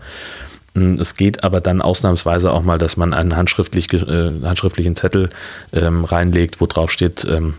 [0.75, 5.31] Hm, es geht aber dann ausnahmsweise auch mal, dass man einen handschriftlich, äh, handschriftlichen Zettel
[5.73, 7.55] ähm, reinlegt, wo drauf steht, ähm,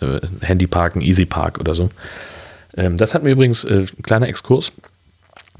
[0.00, 1.90] äh, Handy parken, Easy Park oder so.
[2.76, 4.72] Ähm, das hat mir übrigens, äh, kleiner Exkurs,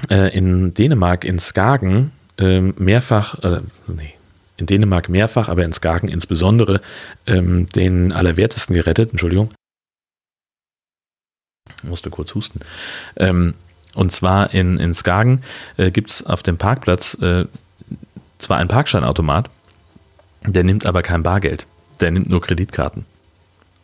[0.09, 4.15] äh, in Dänemark, in Skagen, ähm, mehrfach, äh, nee,
[4.57, 6.81] in Dänemark mehrfach, aber in Skagen insbesondere,
[7.27, 9.11] ähm, den Allerwertesten gerettet.
[9.11, 9.51] Entschuldigung.
[11.79, 12.61] Ich musste kurz husten.
[13.17, 13.55] Ähm,
[13.95, 15.41] und zwar in, in Skagen
[15.77, 17.47] äh, gibt es auf dem Parkplatz äh,
[18.39, 19.51] zwar einen Parkscheinautomat,
[20.47, 21.67] der nimmt aber kein Bargeld.
[22.01, 23.05] Der nimmt nur Kreditkarten.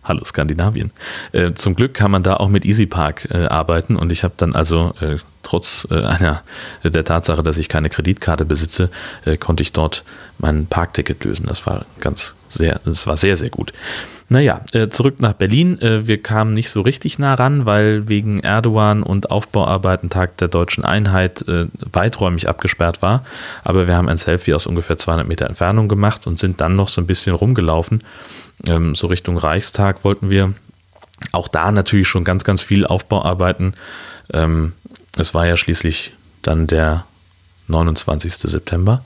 [0.06, 0.92] Hallo Skandinavien.
[1.32, 4.54] Äh, zum Glück kann man da auch mit EasyPark äh, arbeiten und ich habe dann
[4.54, 5.16] also äh,
[5.46, 6.42] trotz äh, einer
[6.84, 8.90] der Tatsache, dass ich keine Kreditkarte besitze,
[9.24, 10.04] äh, konnte ich dort
[10.38, 11.46] mein Parkticket lösen.
[11.48, 13.72] Das war ganz sehr, das war sehr, sehr gut.
[14.28, 15.78] Naja, äh, zurück nach Berlin.
[15.80, 20.84] wir kamen nicht so richtig nah ran, weil wegen Erdogan und Aufbauarbeiten Tag der deutschen
[20.84, 21.44] Einheit
[21.92, 23.24] weiträumig abgesperrt war.
[23.62, 26.88] Aber wir haben ein Selfie aus ungefähr 200 Meter Entfernung gemacht und sind dann noch
[26.88, 28.00] so ein bisschen rumgelaufen
[28.64, 30.52] ähm, so Richtung Reichstag wollten wir.
[31.32, 33.74] Auch da natürlich schon ganz, ganz viel Aufbauarbeiten.
[34.32, 34.72] Ähm,
[35.16, 37.04] es war ja schließlich dann der
[37.68, 38.34] 29.
[38.34, 39.02] September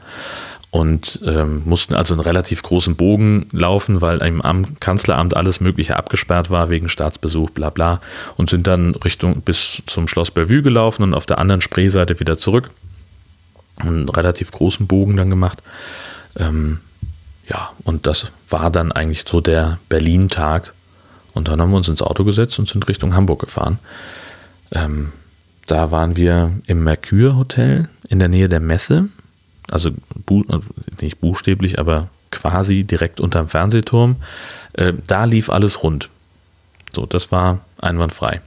[0.70, 5.96] und ähm, mussten also einen relativ großen Bogen laufen, weil im Amt, Kanzleramt alles Mögliche
[5.96, 8.01] abgesperrt war wegen Staatsbesuch, bla bla,
[8.37, 12.37] und sind dann Richtung bis zum Schloss Bellevue gelaufen und auf der anderen Spreeseite wieder
[12.37, 12.70] zurück.
[13.79, 15.61] Einen relativ großen Bogen dann gemacht.
[16.37, 16.81] Ähm,
[17.49, 20.73] ja, und das war dann eigentlich so der Berlin-Tag.
[21.33, 23.79] Und dann haben wir uns ins Auto gesetzt und sind Richtung Hamburg gefahren.
[24.70, 25.12] Ähm,
[25.70, 29.09] da waren wir im Mercure Hotel in der Nähe der Messe.
[29.70, 29.90] Also
[31.00, 34.16] nicht buchstäblich, aber quasi direkt unterm Fernsehturm.
[34.72, 36.09] Äh, da lief alles rund.
[36.92, 38.40] So, das war einwandfrei.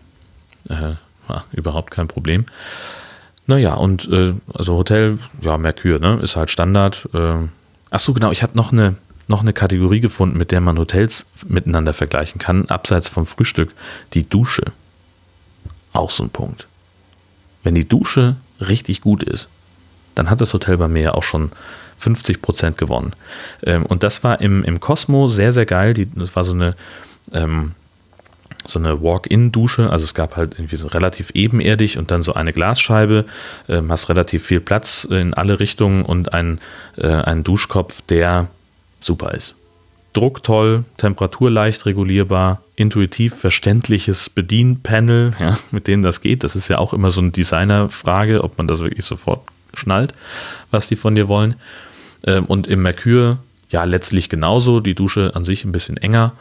[0.67, 0.93] Äh,
[1.27, 2.45] war überhaupt kein Problem.
[3.47, 7.07] Naja, und äh, also Hotel, ja, Mercure, ne, ist halt Standard.
[7.13, 7.47] Äh,
[7.89, 8.31] Ach so, genau.
[8.31, 8.95] Ich habe noch eine,
[9.29, 13.71] noch eine Kategorie gefunden, mit der man Hotels miteinander vergleichen kann, abseits vom Frühstück.
[14.13, 14.63] Die Dusche.
[15.93, 16.67] Auch so ein Punkt.
[17.63, 19.49] Wenn die Dusche richtig gut ist,
[20.15, 21.51] dann hat das Hotel bei mir ja auch schon
[21.97, 23.13] 50 Prozent gewonnen.
[23.63, 25.93] Ähm, und das war im, im Cosmo sehr, sehr geil.
[25.93, 26.75] Die, das war so eine,
[27.31, 27.71] ähm,
[28.65, 29.89] so eine Walk-in-Dusche.
[29.89, 33.25] Also es gab halt irgendwie so relativ ebenerdig und dann so eine Glasscheibe.
[33.69, 36.59] Ähm, hast relativ viel Platz in alle Richtungen und ein,
[36.97, 38.47] äh, einen Duschkopf, der
[38.99, 39.55] super ist.
[40.13, 46.43] Druck toll, Temperatur leicht regulierbar, intuitiv verständliches Bedienpanel, ja, mit dem das geht.
[46.43, 49.41] Das ist ja auch immer so eine Designerfrage, ob man das wirklich sofort
[49.73, 50.13] schnallt,
[50.71, 51.55] was die von dir wollen.
[52.25, 54.79] Ähm, und im Mercure ja letztlich genauso.
[54.79, 56.33] Die Dusche an sich ein bisschen enger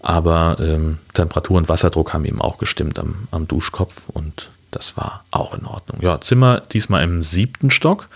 [0.00, 5.24] aber ähm, Temperatur und Wasserdruck haben eben auch gestimmt am, am Duschkopf und das war
[5.30, 5.98] auch in Ordnung.
[6.00, 8.08] Ja, Zimmer diesmal im siebten Stock,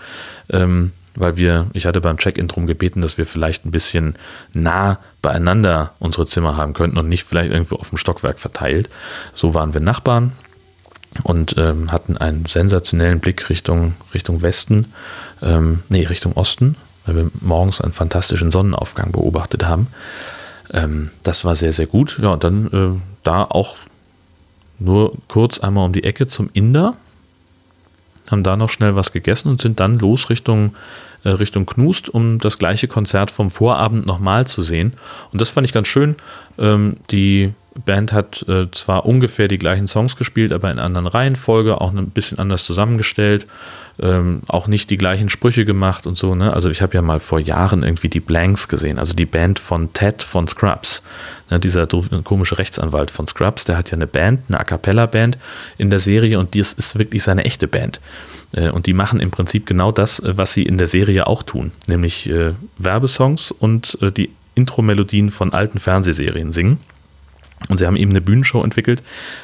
[0.49, 4.15] ähm, weil wir, ich hatte beim Check-in darum gebeten, dass wir vielleicht ein bisschen
[4.53, 8.89] nah beieinander unsere Zimmer haben könnten und nicht vielleicht irgendwo auf dem Stockwerk verteilt.
[9.33, 10.33] So waren wir Nachbarn
[11.23, 14.93] und ähm, hatten einen sensationellen Blick Richtung, Richtung Westen,
[15.41, 16.75] ähm, nee, Richtung Osten,
[17.05, 19.87] weil wir morgens einen fantastischen Sonnenaufgang beobachtet haben.
[20.73, 22.19] Ähm, das war sehr, sehr gut.
[22.21, 23.75] Ja, und dann äh, da auch
[24.79, 26.97] nur kurz einmal um die Ecke zum Inder,
[28.29, 30.75] haben da noch schnell was gegessen und sind dann los Richtung,
[31.23, 34.93] äh, Richtung Knust, um das gleiche Konzert vom Vorabend nochmal zu sehen.
[35.31, 36.15] Und das fand ich ganz schön.
[36.57, 41.81] Ähm, die Band hat äh, zwar ungefähr die gleichen Songs gespielt, aber in anderen Reihenfolge,
[41.81, 43.47] auch ein bisschen anders zusammengestellt,
[44.01, 46.35] ähm, auch nicht die gleichen Sprüche gemacht und so.
[46.35, 46.53] Ne?
[46.53, 49.91] Also ich habe ja mal vor Jahren irgendwie die Blanks gesehen, also die Band von
[49.91, 51.03] Ted von Scrubs.
[51.49, 51.59] Ne?
[51.59, 51.85] Dieser
[52.23, 55.37] komische Rechtsanwalt von Scrubs, der hat ja eine Band, eine A Cappella-Band
[55.77, 57.99] in der Serie und das ist wirklich seine echte Band.
[58.53, 61.43] Äh, und die machen im Prinzip genau das, äh, was sie in der Serie auch
[61.43, 66.79] tun, nämlich äh, Werbesongs und äh, die Intro-Melodien von alten Fernsehserien singen.
[67.69, 69.01] Und sie haben eben eine Bühnenshow entwickelt,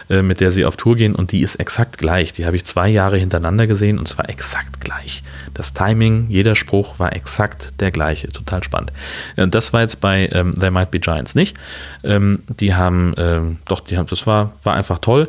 [0.10, 2.34] äh, mit der sie auf Tour gehen und die ist exakt gleich.
[2.34, 5.24] Die habe ich zwei Jahre hintereinander gesehen und zwar exakt gleich.
[5.54, 8.30] Das Timing, jeder Spruch war exakt der gleiche.
[8.30, 8.92] Total spannend.
[9.38, 11.58] Äh, das war jetzt bei ähm, There Might Be Giants nicht.
[12.04, 15.28] Ähm, die haben, ähm, doch, die haben, das war, war einfach toll.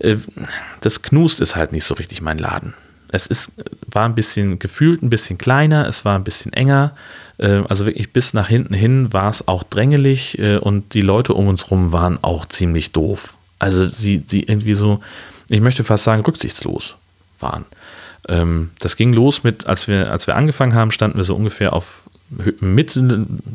[0.00, 0.16] Äh,
[0.80, 2.74] das Knust ist halt nicht so richtig mein Laden.
[3.08, 3.52] Es ist,
[3.86, 6.94] war ein bisschen gefühlt ein bisschen kleiner, es war ein bisschen enger.
[7.38, 11.34] Äh, also wirklich bis nach hinten hin war es auch drängelig äh, und die Leute
[11.34, 13.34] um uns rum waren auch ziemlich doof.
[13.58, 15.00] Also sie, die irgendwie so,
[15.48, 16.96] ich möchte fast sagen, rücksichtslos
[17.40, 17.64] waren.
[18.28, 21.72] Ähm, das ging los mit, als wir, als wir angefangen haben, standen wir so ungefähr
[21.72, 22.08] auf
[22.60, 22.98] mit,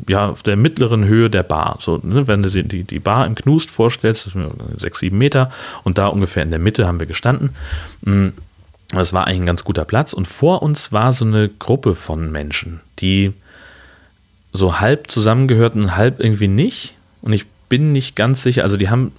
[0.08, 1.78] ja, auf der mittleren Höhe der Bar.
[1.80, 5.50] So, ne, wenn du die, die Bar im Knust vorstellst, das sind sechs, sieben Meter
[5.82, 7.50] und da ungefähr in der Mitte haben wir gestanden.
[8.02, 8.28] Mm,
[8.92, 12.30] das war eigentlich ein ganz guter Platz und vor uns war so eine Gruppe von
[12.32, 13.32] Menschen, die
[14.52, 16.94] so halb zusammengehörten, halb irgendwie nicht.
[17.22, 19.12] Und ich bin nicht ganz sicher, also die haben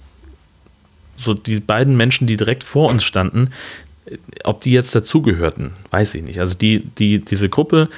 [1.16, 3.50] so die beiden Menschen, die direkt vor uns standen,
[4.44, 6.40] ob die jetzt dazugehörten, weiß ich nicht.
[6.40, 7.88] Also die, die, diese Gruppe,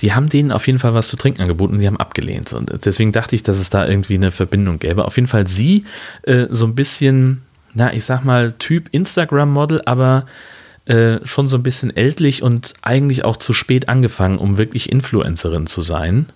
[0.00, 2.52] die haben denen auf jeden Fall was zu trinken angeboten und die haben abgelehnt.
[2.52, 5.04] Und deswegen dachte ich, dass es da irgendwie eine Verbindung gäbe.
[5.04, 5.84] Auf jeden Fall sie
[6.22, 7.42] äh, so ein bisschen,
[7.74, 10.26] na, ich sag mal, Typ Instagram-Model, aber
[10.86, 15.66] äh, schon so ein bisschen ältlich und eigentlich auch zu spät angefangen, um wirklich Influencerin
[15.66, 16.26] zu sein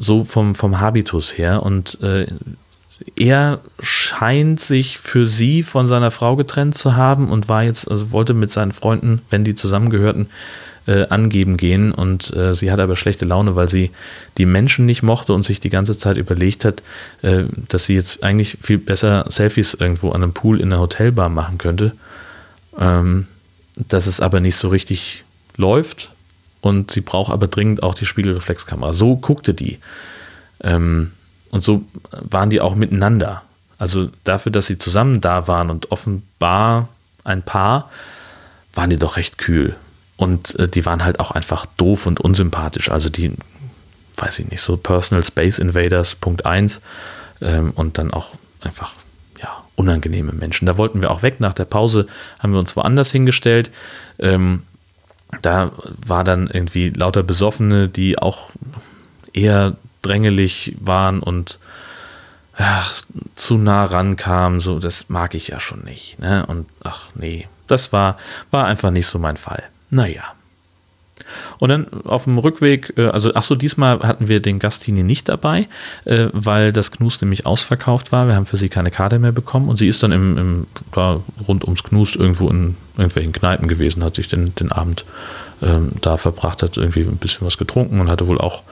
[0.00, 1.62] so vom, vom Habitus her.
[1.62, 2.26] Und äh,
[3.16, 8.10] er scheint sich für sie von seiner Frau getrennt zu haben und war jetzt, also
[8.10, 10.28] wollte mit seinen Freunden, wenn die zusammengehörten,
[10.86, 11.92] äh, angeben gehen.
[11.92, 13.90] Und äh, sie hat aber schlechte Laune, weil sie
[14.38, 16.82] die Menschen nicht mochte und sich die ganze Zeit überlegt hat,
[17.20, 21.28] äh, dass sie jetzt eigentlich viel besser Selfies irgendwo an einem Pool in der Hotelbar
[21.28, 21.92] machen könnte.
[22.78, 23.26] Ähm,
[23.76, 25.24] dass es aber nicht so richtig
[25.56, 26.10] läuft
[26.60, 28.92] und sie braucht aber dringend auch die Spiegelreflexkamera.
[28.92, 29.78] So guckte die.
[30.62, 31.12] Ähm,
[31.50, 33.42] und so waren die auch miteinander.
[33.78, 36.88] Also dafür, dass sie zusammen da waren und offenbar
[37.24, 37.90] ein Paar,
[38.74, 39.74] waren die doch recht kühl.
[40.16, 42.90] Und äh, die waren halt auch einfach doof und unsympathisch.
[42.90, 43.32] Also die,
[44.16, 46.82] weiß ich nicht, so Personal Space Invaders Punkt 1
[47.40, 48.92] ähm, und dann auch einfach
[49.40, 50.66] ja, unangenehme Menschen.
[50.66, 51.40] Da wollten wir auch weg.
[51.40, 52.06] Nach der Pause
[52.38, 53.70] haben wir uns woanders hingestellt.
[54.18, 54.62] Ähm,
[55.42, 55.72] da
[56.06, 58.50] war dann irgendwie lauter Besoffene, die auch
[59.32, 61.58] eher drängelig waren und
[62.56, 63.02] ach,
[63.34, 64.60] zu nah rankamen.
[64.60, 66.18] So, das mag ich ja schon nicht.
[66.18, 66.44] Ne?
[66.46, 68.16] Und ach nee, das war,
[68.50, 69.62] war einfach nicht so mein Fall.
[69.90, 70.24] Naja.
[71.58, 75.28] Und dann auf dem Rückweg, äh, also ach so, diesmal hatten wir den Gastini nicht
[75.28, 75.68] dabei,
[76.04, 78.26] äh, weil das Knust nämlich ausverkauft war.
[78.26, 81.20] Wir haben für sie keine Karte mehr bekommen und sie ist dann im, im da
[81.46, 85.04] rund ums Knust irgendwo in irgendwelchen Kneipen gewesen, hat sich den, den Abend
[85.62, 88.62] ähm, da verbracht, hat irgendwie ein bisschen was getrunken und hatte wohl auch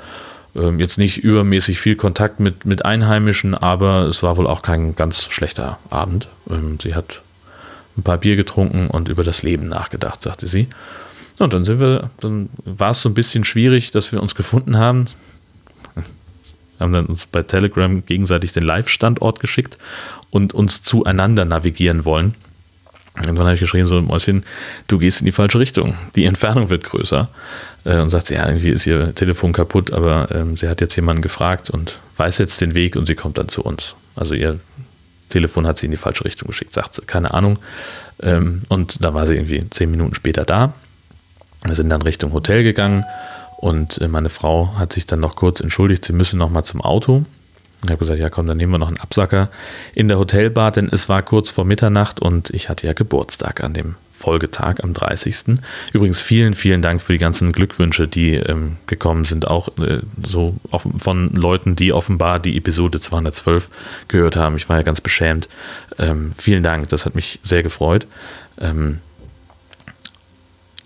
[0.54, 4.96] ähm, jetzt nicht übermäßig viel Kontakt mit, mit Einheimischen, aber es war wohl auch kein
[4.96, 6.28] ganz schlechter Abend.
[6.50, 7.22] Ähm, sie hat
[7.96, 10.68] ein paar Bier getrunken und über das Leben nachgedacht, sagte sie.
[11.38, 14.76] Und dann sind wir, dann war es so ein bisschen schwierig, dass wir uns gefunden
[14.76, 15.06] haben.
[15.94, 16.04] Wir
[16.84, 19.78] haben dann uns bei Telegram gegenseitig den Live-Standort geschickt
[20.30, 22.34] und uns zueinander navigieren wollen.
[23.22, 24.44] Dann habe ich geschrieben, so Mäuschen,
[24.86, 25.94] du gehst in die falsche Richtung.
[26.14, 27.28] Die Entfernung wird größer.
[27.84, 30.94] Äh, und sagt sie, ja, irgendwie ist ihr Telefon kaputt, aber ähm, sie hat jetzt
[30.94, 33.96] jemanden gefragt und weiß jetzt den Weg und sie kommt dann zu uns.
[34.14, 34.60] Also ihr
[35.30, 37.58] Telefon hat sie in die falsche Richtung geschickt, sagt sie, keine Ahnung.
[38.20, 40.74] Ähm, und da war sie irgendwie zehn Minuten später da.
[41.64, 43.04] Wir sind dann Richtung Hotel gegangen
[43.56, 46.80] und äh, meine Frau hat sich dann noch kurz entschuldigt, sie müsse noch mal zum
[46.80, 47.24] Auto.
[47.84, 49.48] Ich habe gesagt, ja komm, dann nehmen wir noch einen Absacker
[49.94, 53.74] in der Hotelbar, denn es war kurz vor Mitternacht und ich hatte ja Geburtstag an
[53.74, 55.60] dem Folgetag am 30.
[55.92, 60.56] Übrigens vielen, vielen Dank für die ganzen Glückwünsche, die ähm, gekommen sind, auch äh, so
[60.72, 63.70] offen, von Leuten, die offenbar die Episode 212
[64.08, 64.56] gehört haben.
[64.56, 65.48] Ich war ja ganz beschämt.
[65.98, 68.08] Ähm, vielen Dank, das hat mich sehr gefreut.
[68.60, 68.98] Ähm,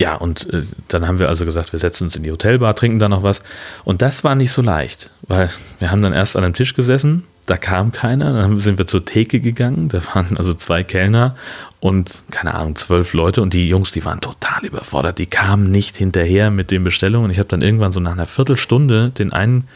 [0.03, 2.99] ja, und äh, dann haben wir also gesagt, wir setzen uns in die Hotelbar, trinken
[2.99, 3.41] da noch was.
[3.85, 7.23] Und das war nicht so leicht, weil wir haben dann erst an einem Tisch gesessen,
[7.47, 11.37] da kam keiner, dann sind wir zur Theke gegangen, da waren also zwei Kellner
[11.79, 15.97] und keine Ahnung, zwölf Leute und die Jungs, die waren total überfordert, die kamen nicht
[15.97, 17.31] hinterher mit den Bestellungen.
[17.31, 19.69] Ich habe dann irgendwann so nach einer Viertelstunde den einen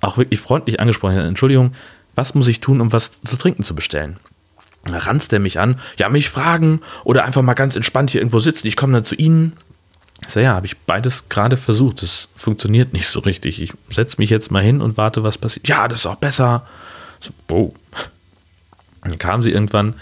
[0.00, 1.72] auch wirklich freundlich angesprochen, Entschuldigung,
[2.14, 4.16] was muss ich tun, um was zu trinken zu bestellen?
[4.86, 8.66] Ranzt er mich an, ja, mich fragen oder einfach mal ganz entspannt hier irgendwo sitzen.
[8.66, 9.52] Ich komme dann zu Ihnen.
[10.22, 12.02] Ich sage, ja, habe ich beides gerade versucht.
[12.02, 13.60] Das funktioniert nicht so richtig.
[13.60, 15.68] Ich setze mich jetzt mal hin und warte, was passiert.
[15.68, 16.66] Ja, das ist auch besser.
[17.20, 17.74] So, oh.
[19.02, 19.94] Dann kam sie irgendwann,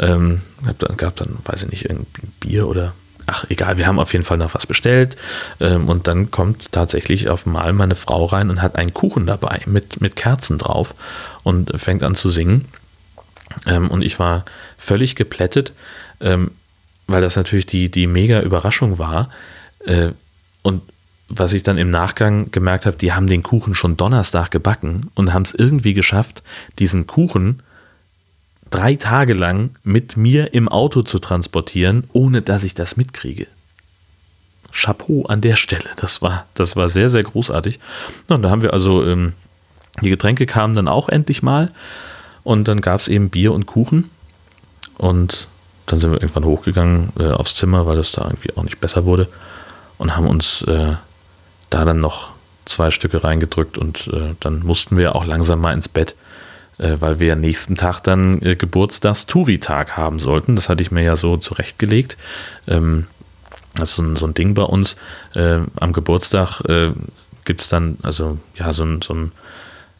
[0.00, 2.92] ähm, gab, gab dann, weiß ich nicht, irgendwie Bier oder
[3.26, 5.16] ach egal, wir haben auf jeden Fall noch was bestellt.
[5.60, 9.60] Ähm, und dann kommt tatsächlich auf einmal meine Frau rein und hat einen Kuchen dabei
[9.66, 10.94] mit, mit Kerzen drauf
[11.42, 12.66] und fängt an zu singen.
[13.66, 14.44] Ähm, und ich war
[14.76, 15.72] völlig geplättet,
[16.20, 16.50] ähm,
[17.06, 19.30] weil das natürlich die, die mega Überraschung war.
[19.84, 20.12] Äh,
[20.62, 20.82] und
[21.28, 25.32] was ich dann im Nachgang gemerkt habe, die haben den Kuchen schon Donnerstag gebacken und
[25.32, 26.42] haben es irgendwie geschafft,
[26.78, 27.62] diesen Kuchen
[28.70, 33.46] drei Tage lang mit mir im Auto zu transportieren, ohne dass ich das mitkriege.
[34.72, 35.90] Chapeau an der Stelle.
[35.96, 37.78] Das war, das war sehr, sehr großartig.
[38.28, 39.34] Und da haben wir also, ähm,
[40.00, 41.70] die Getränke kamen dann auch endlich mal.
[42.44, 44.10] Und dann gab es eben Bier und Kuchen.
[44.98, 45.48] Und
[45.86, 49.04] dann sind wir irgendwann hochgegangen äh, aufs Zimmer, weil es da irgendwie auch nicht besser
[49.04, 49.28] wurde.
[49.98, 50.94] Und haben uns äh,
[51.70, 52.32] da dann noch
[52.64, 53.78] zwei Stücke reingedrückt.
[53.78, 56.14] Und äh, dann mussten wir auch langsam mal ins Bett,
[56.78, 60.56] äh, weil wir nächsten Tag dann äh, Geburtstags-Touri-Tag haben sollten.
[60.56, 62.16] Das hatte ich mir ja so zurechtgelegt.
[62.66, 63.06] Ähm,
[63.74, 64.96] das ist so ein, so ein Ding bei uns.
[65.34, 66.90] Äh, am Geburtstag äh,
[67.44, 69.32] gibt es dann, also ja, so ein, so ein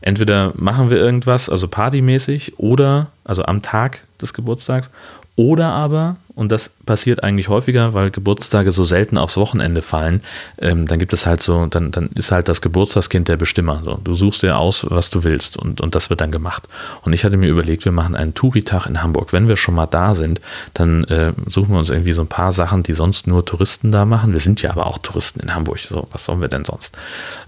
[0.03, 4.91] entweder machen wir irgendwas, also partymäßig, oder, also am Tag des Geburtstags,
[5.37, 10.23] oder aber, und das passiert eigentlich häufiger, weil Geburtstage so selten aufs Wochenende fallen,
[10.59, 13.83] ähm, dann gibt es halt so, dann, dann ist halt das Geburtstagskind der Bestimmer.
[13.85, 13.99] So.
[14.03, 16.69] Du suchst dir aus, was du willst und, und das wird dann gemacht.
[17.03, 19.33] Und ich hatte mir überlegt, wir machen einen Touritag in Hamburg.
[19.33, 20.41] Wenn wir schon mal da sind,
[20.73, 24.07] dann äh, suchen wir uns irgendwie so ein paar Sachen, die sonst nur Touristen da
[24.07, 24.33] machen.
[24.33, 25.81] Wir sind ja aber auch Touristen in Hamburg.
[25.81, 26.97] So, was sollen wir denn sonst?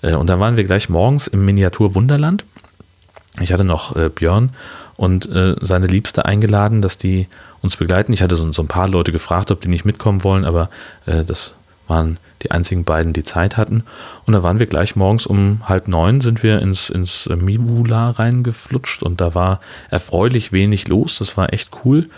[0.02, 2.44] Äh, und dann waren wir gleich morgens im Miniatur Wunderland.
[3.40, 4.50] Ich hatte noch äh, Björn
[4.96, 7.28] und äh, seine Liebste eingeladen, dass die
[7.64, 8.12] uns begleiten.
[8.12, 10.68] Ich hatte so, so, ein paar Leute gefragt, ob die nicht mitkommen wollen, aber
[11.06, 11.54] äh, das
[11.88, 13.84] waren die einzigen beiden, die Zeit hatten.
[14.26, 19.02] Und da waren wir gleich morgens um halb neun, sind wir ins, ins Mibula reingeflutscht
[19.02, 21.18] und da war erfreulich wenig los.
[21.18, 22.08] Das war echt cool,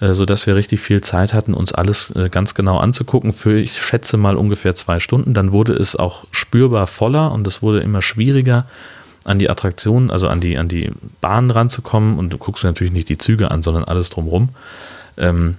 [0.00, 3.32] äh, sodass wir richtig viel Zeit hatten, uns alles äh, ganz genau anzugucken.
[3.32, 5.34] Für, ich schätze mal, ungefähr zwei Stunden.
[5.34, 8.66] Dann wurde es auch spürbar voller und es wurde immer schwieriger,
[9.26, 10.90] an die Attraktionen, also an die, an die
[11.20, 12.18] Bahnen ranzukommen.
[12.18, 14.50] Und du guckst natürlich nicht die Züge an, sondern alles drumrum.
[15.16, 15.56] Ähm,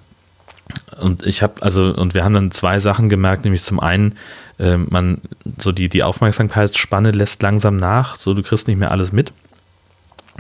[1.00, 4.18] und ich habe, also, und wir haben dann zwei Sachen gemerkt, nämlich zum einen,
[4.60, 5.22] äh, man,
[5.58, 9.32] so die, die Aufmerksamkeitsspanne lässt langsam nach, so du kriegst nicht mehr alles mit.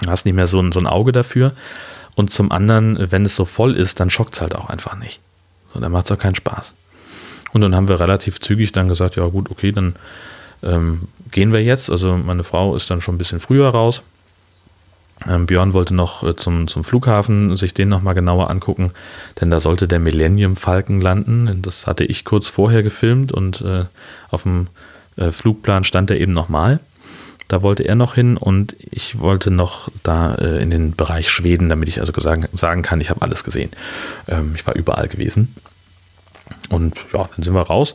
[0.02, 1.54] Du hast nicht mehr so ein, so ein Auge dafür.
[2.16, 5.20] Und zum anderen, wenn es so voll ist, dann schockt es halt auch einfach nicht.
[5.74, 6.74] So, dann macht es auch keinen Spaß.
[7.54, 9.96] Und dann haben wir relativ zügig dann gesagt, ja gut, okay, dann
[10.64, 11.90] ähm, gehen wir jetzt.
[11.90, 14.02] Also meine Frau ist dann schon ein bisschen früher raus.
[15.28, 18.92] Ähm, Björn wollte noch äh, zum, zum Flughafen sich den nochmal genauer angucken,
[19.40, 21.62] denn da sollte der Millennium Falcon landen.
[21.62, 23.86] Das hatte ich kurz vorher gefilmt und äh,
[24.30, 24.68] auf dem
[25.16, 26.80] äh, Flugplan stand er eben nochmal.
[27.48, 31.70] Da wollte er noch hin und ich wollte noch da äh, in den Bereich Schweden,
[31.70, 33.72] damit ich also sagen, sagen kann, ich habe alles gesehen.
[34.28, 35.56] Ähm, ich war überall gewesen.
[36.70, 37.94] Und ja, dann sind wir raus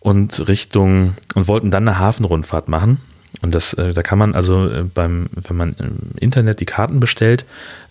[0.00, 3.00] und Richtung und wollten dann eine Hafenrundfahrt machen.
[3.42, 7.00] Und das, äh, da kann man also äh, beim, wenn man im Internet die Karten
[7.00, 7.44] bestellt,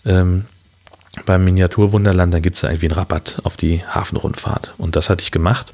[0.04, 0.44] ähm,
[1.26, 4.74] beim Miniaturwunderland, dann gibt es irgendwie einen Rabatt auf die Hafenrundfahrt.
[4.78, 5.72] Und das hatte ich gemacht.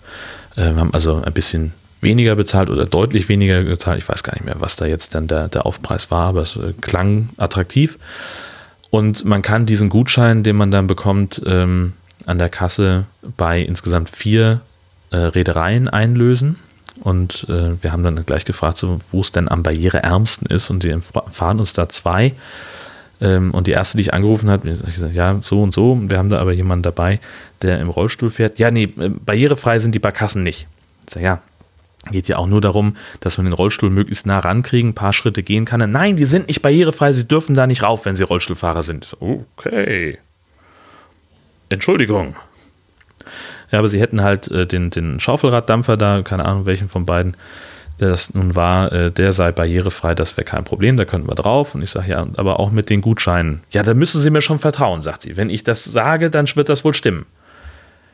[0.56, 3.98] Äh, wir haben also ein bisschen weniger bezahlt oder deutlich weniger bezahlt.
[3.98, 6.56] Ich weiß gar nicht mehr, was da jetzt dann der, der Aufpreis war, aber es
[6.56, 7.98] äh, klang attraktiv.
[8.90, 11.94] Und man kann diesen Gutschein, den man dann bekommt, ähm,
[12.26, 14.60] an der Kasse bei insgesamt vier
[15.10, 16.56] äh, Reedereien einlösen.
[17.00, 20.70] Und äh, wir haben dann gleich gefragt, so, wo es denn am barriereärmsten ist.
[20.70, 20.96] Und die
[21.30, 22.34] fahren uns da zwei.
[23.20, 25.98] Ähm, und die erste, die ich angerufen habe, ich gesagt, ja, so und so.
[26.00, 27.20] Wir haben da aber jemanden dabei,
[27.62, 28.58] der im Rollstuhl fährt.
[28.58, 30.66] Ja, nee, äh, barrierefrei sind die Barkassen nicht.
[31.06, 31.42] Ich sage, ja,
[32.10, 35.42] geht ja auch nur darum, dass man den Rollstuhl möglichst nah rankriegen, ein paar Schritte
[35.42, 35.90] gehen kann.
[35.90, 39.16] Nein, die sind nicht barrierefrei, sie dürfen da nicht rauf, wenn sie Rollstuhlfahrer sind.
[39.20, 40.18] Okay.
[41.68, 42.36] Entschuldigung.
[43.74, 47.36] Ja, aber sie hätten halt äh, den, den Schaufelraddampfer da, keine Ahnung welchen von beiden,
[47.98, 51.34] der das nun war, äh, der sei barrierefrei, das wäre kein Problem, da könnten wir
[51.34, 51.74] drauf.
[51.74, 53.62] Und ich sage, ja, aber auch mit den Gutscheinen.
[53.72, 55.36] Ja, da müssen Sie mir schon vertrauen, sagt sie.
[55.36, 57.26] Wenn ich das sage, dann wird das wohl stimmen.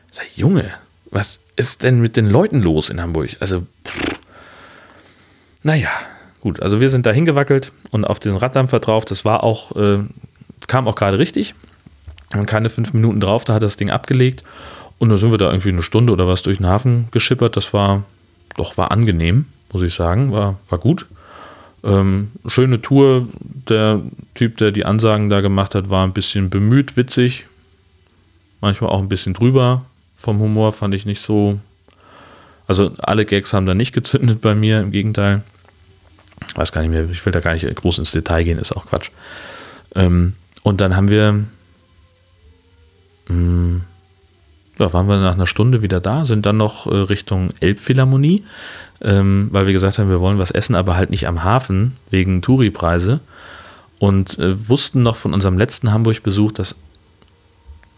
[0.09, 0.65] Ich sage, Junge,
[1.11, 3.29] was ist denn mit den Leuten los in Hamburg?
[3.39, 4.15] Also, pff,
[5.61, 5.89] naja,
[6.39, 6.59] gut.
[6.59, 9.05] Also wir sind da hingewackelt und auf den Raddampfer drauf.
[9.05, 9.99] Das war auch, äh,
[10.65, 11.53] kam auch gerade richtig.
[12.33, 14.43] Und keine fünf Minuten drauf, da hat das Ding abgelegt.
[15.01, 17.57] Und dann sind wir da irgendwie eine Stunde oder was durch den Hafen geschippert.
[17.57, 18.03] Das war,
[18.55, 20.31] doch, war angenehm, muss ich sagen.
[20.31, 21.07] War, war gut.
[21.83, 23.27] Ähm, schöne Tour.
[23.67, 23.99] Der
[24.35, 27.47] Typ, der die Ansagen da gemacht hat, war ein bisschen bemüht, witzig.
[28.61, 29.85] Manchmal auch ein bisschen drüber
[30.15, 31.59] vom Humor, fand ich nicht so.
[32.67, 35.41] Also alle Gags haben da nicht gezündet bei mir, im Gegenteil.
[36.53, 38.85] Weiß gar nicht mehr, ich will da gar nicht groß ins Detail gehen, ist auch
[38.85, 39.09] Quatsch.
[39.95, 41.33] Ähm, und dann haben wir,
[43.29, 43.81] mh, hm,
[44.81, 48.43] ja, waren wir nach einer Stunde wieder da, sind dann noch äh, Richtung Elbphilharmonie,
[49.01, 52.41] ähm, weil wir gesagt haben, wir wollen was essen, aber halt nicht am Hafen wegen
[52.41, 53.19] Touri-Preise.
[53.99, 56.75] Und äh, wussten noch von unserem letzten Hamburg-Besuch, dass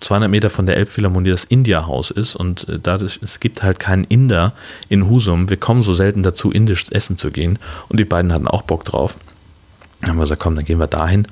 [0.02, 4.04] 200 Meter von der Elbphilharmonie das India-Haus ist und äh, dadurch, es gibt halt keinen
[4.04, 4.54] Inder
[4.90, 5.50] in Husum.
[5.50, 7.58] Wir kommen so selten dazu, indisch essen zu gehen
[7.90, 9.18] und die beiden hatten auch Bock drauf.
[10.02, 11.26] Dann haben wir gesagt, komm, dann gehen wir dahin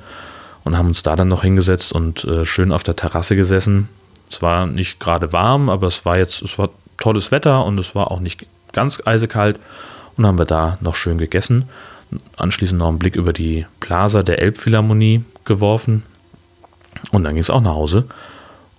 [0.63, 3.89] und haben uns da dann noch hingesetzt und äh, schön auf der Terrasse gesessen.
[4.31, 7.95] Es war nicht gerade warm, aber es war jetzt, es war tolles Wetter und es
[7.95, 9.59] war auch nicht ganz eisekalt
[10.15, 11.65] und haben wir da noch schön gegessen.
[12.37, 16.03] Anschließend noch einen Blick über die Plaza der Elbphilharmonie geworfen
[17.11, 18.05] und dann ging es auch nach Hause.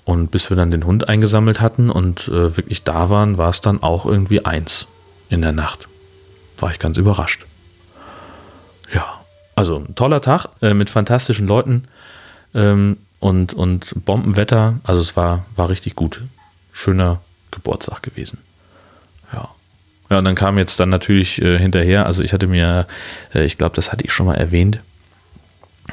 [0.04, 3.60] Und bis wir dann den Hund eingesammelt hatten und äh, wirklich da waren, war es
[3.60, 4.88] dann auch irgendwie eins
[5.28, 5.86] in der Nacht.
[6.58, 7.46] War ich ganz überrascht.
[8.92, 9.20] Ja,
[9.54, 11.84] also ein toller Tag äh, mit fantastischen Leuten
[12.54, 14.80] ähm, und, und Bombenwetter.
[14.82, 16.22] Also es war, war richtig gut.
[16.72, 17.20] Schöner
[17.52, 18.38] Geburtstag gewesen.
[19.32, 19.48] Ja.
[20.10, 22.86] Ja, und dann kam jetzt dann natürlich äh, hinterher, also ich hatte mir,
[23.32, 24.80] äh, ich glaube, das hatte ich schon mal erwähnt,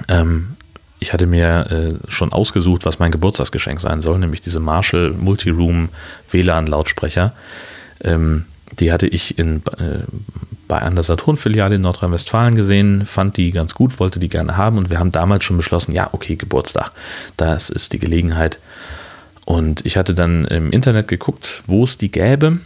[0.07, 0.57] ähm,
[0.99, 5.89] ich hatte mir äh, schon ausgesucht, was mein Geburtstagsgeschenk sein soll, nämlich diese Marshall Multiroom
[6.32, 7.34] WLAN Lautsprecher.
[8.03, 10.03] Ähm, die hatte ich in, äh,
[10.67, 14.89] bei einer Saturn-Filiale in Nordrhein-Westfalen gesehen, fand die ganz gut, wollte die gerne haben und
[14.89, 16.91] wir haben damals schon beschlossen, ja, okay, Geburtstag,
[17.38, 18.59] das ist die Gelegenheit.
[19.45, 22.59] Und ich hatte dann im Internet geguckt, wo es die gäbe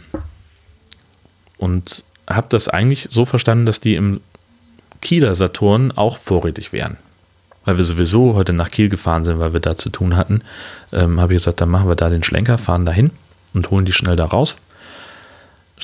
[1.56, 4.20] und habe das eigentlich so verstanden, dass die im
[5.00, 6.98] Kieler Saturn auch vorrätig wären
[7.64, 10.42] weil wir sowieso heute nach Kiel gefahren sind, weil wir da zu tun hatten,
[10.92, 13.10] ähm, habe ich gesagt, dann machen wir da den Schlenker, fahren dahin
[13.54, 14.56] und holen die schnell da raus.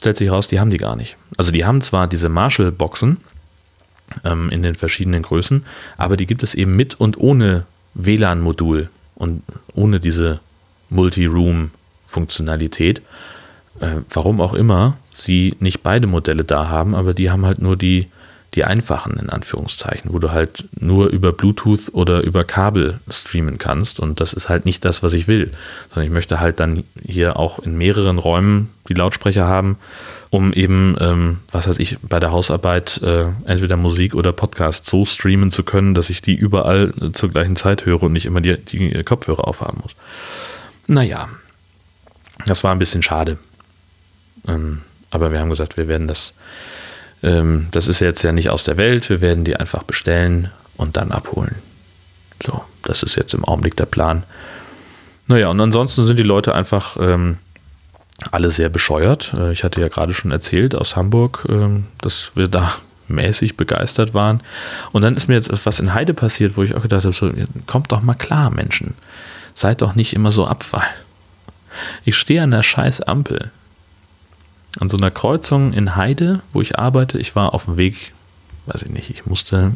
[0.00, 1.18] Stellt sich raus, die haben die gar nicht.
[1.36, 3.18] Also die haben zwar diese Marshall-Boxen
[4.24, 5.66] ähm, in den verschiedenen Größen,
[5.98, 9.42] aber die gibt es eben mit und ohne WLAN-Modul und
[9.74, 10.40] ohne diese
[10.88, 13.02] Multi-Room-Funktionalität.
[13.80, 17.76] Äh, warum auch immer sie nicht beide Modelle da haben, aber die haben halt nur
[17.76, 18.06] die
[18.54, 24.00] die einfachen in Anführungszeichen, wo du halt nur über Bluetooth oder über Kabel streamen kannst
[24.00, 25.52] und das ist halt nicht das, was ich will,
[25.88, 29.76] sondern ich möchte halt dann hier auch in mehreren Räumen die Lautsprecher haben,
[30.30, 35.04] um eben, ähm, was weiß ich, bei der Hausarbeit äh, entweder Musik oder Podcast so
[35.04, 38.40] streamen zu können, dass ich die überall äh, zur gleichen Zeit höre und nicht immer
[38.40, 39.94] die, die Kopfhörer aufhaben muss.
[40.88, 41.28] Naja,
[42.46, 43.38] das war ein bisschen schade.
[44.46, 46.34] Ähm, aber wir haben gesagt, wir werden das
[47.22, 50.96] ähm, das ist jetzt ja nicht aus der Welt, wir werden die einfach bestellen und
[50.96, 51.56] dann abholen.
[52.42, 54.24] So, das ist jetzt im Augenblick der Plan.
[55.26, 57.38] Naja, und ansonsten sind die Leute einfach ähm,
[58.30, 59.34] alle sehr bescheuert.
[59.36, 62.72] Äh, ich hatte ja gerade schon erzählt aus Hamburg, ähm, dass wir da
[63.08, 64.40] mäßig begeistert waren.
[64.92, 67.30] Und dann ist mir jetzt was in Heide passiert, wo ich auch gedacht habe, so,
[67.66, 68.94] kommt doch mal klar, Menschen.
[69.54, 70.86] Seid doch nicht immer so Abfall.
[72.04, 73.50] Ich stehe an der scheiß Ampel
[74.78, 77.18] an so einer Kreuzung in Heide, wo ich arbeite.
[77.18, 78.12] Ich war auf dem Weg,
[78.66, 79.72] weiß ich nicht, ich musste.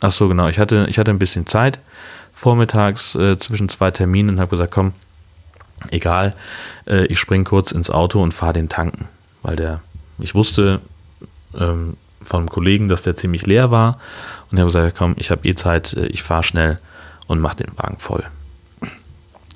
[0.00, 1.78] Ach so, genau, ich hatte, ich hatte ein bisschen Zeit
[2.34, 4.92] vormittags äh, zwischen zwei Terminen und habe gesagt, komm,
[5.90, 6.34] egal,
[6.86, 9.08] äh, ich springe kurz ins Auto und fahre den tanken.
[9.42, 9.80] Weil der,
[10.18, 10.80] ich wusste
[11.58, 13.98] ähm, von einem Kollegen, dass der ziemlich leer war
[14.50, 16.78] und ich habe gesagt, komm, ich habe eh Zeit, äh, ich fahre schnell
[17.26, 18.24] und mache den Wagen voll.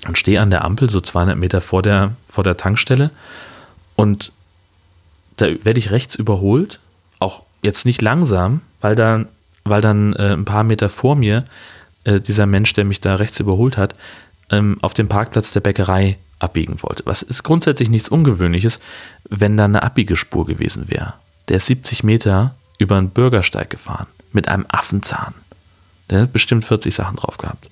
[0.07, 3.11] Und stehe an der Ampel so 200 Meter vor der, vor der Tankstelle
[4.01, 4.32] und
[5.36, 6.80] da werde ich rechts überholt,
[7.18, 9.28] auch jetzt nicht langsam, weil dann,
[9.64, 11.44] weil dann äh, ein paar Meter vor mir
[12.05, 13.94] äh, dieser Mensch, der mich da rechts überholt hat,
[14.48, 17.05] ähm, auf dem Parkplatz der Bäckerei abbiegen wollte.
[17.05, 18.80] Was ist grundsätzlich nichts Ungewöhnliches,
[19.28, 21.12] wenn da eine Abbiegespur gewesen wäre.
[21.48, 25.34] Der ist 70 Meter über einen Bürgersteig gefahren mit einem Affenzahn.
[26.09, 27.68] Der hat bestimmt 40 Sachen drauf gehabt.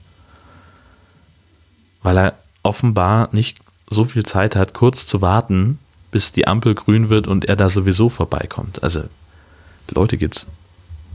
[2.02, 5.78] Weil er offenbar nicht so viel Zeit hat, kurz zu warten,
[6.10, 8.82] bis die Ampel grün wird und er da sowieso vorbeikommt.
[8.82, 9.04] Also
[9.90, 10.46] Leute gibt's.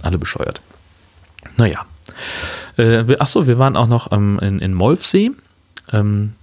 [0.02, 0.62] Alle bescheuert.
[1.58, 1.86] Naja.
[2.78, 5.32] Äh, achso, wir waren auch noch ähm, in, in Molfsee.
[5.91, 6.34] Ähm,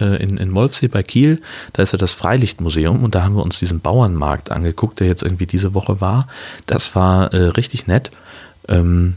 [0.00, 1.40] äh, in, in Molfsee bei Kiel.
[1.72, 5.22] Da ist ja das Freilichtmuseum und da haben wir uns diesen Bauernmarkt angeguckt, der jetzt
[5.22, 6.26] irgendwie diese Woche war.
[6.66, 8.10] Das war äh, richtig nett.
[8.68, 9.16] Ähm,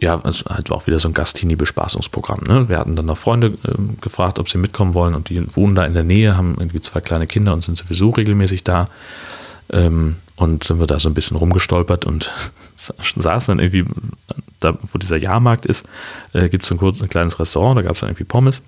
[0.00, 2.44] ja, es halt war auch wieder so ein Gastini-Bespaßungsprogramm.
[2.48, 2.68] Ne?
[2.68, 5.84] Wir hatten dann noch Freunde äh, gefragt, ob sie mitkommen wollen und die wohnen da
[5.84, 8.88] in der Nähe, haben irgendwie zwei kleine Kinder und sind sowieso regelmäßig da.
[9.70, 12.32] Ähm, und sind wir da so ein bisschen rumgestolpert und
[13.16, 13.84] saßen dann irgendwie,
[14.58, 15.84] da wo dieser Jahrmarkt ist,
[16.32, 18.62] äh, gibt es ein, ein kleines Restaurant, da gab es dann irgendwie Pommes.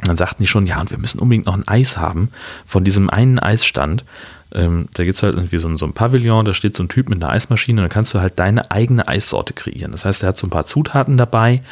[0.00, 2.30] Und dann sagten die schon, ja, und wir müssen unbedingt noch ein Eis haben
[2.64, 4.04] von diesem einen Eisstand.
[4.52, 6.88] Ähm, da gibt es halt irgendwie so ein, so ein Pavillon, da steht so ein
[6.88, 9.92] Typ mit einer Eismaschine und dann kannst du halt deine eigene Eissorte kreieren.
[9.92, 11.62] Das heißt, er hat so ein paar Zutaten dabei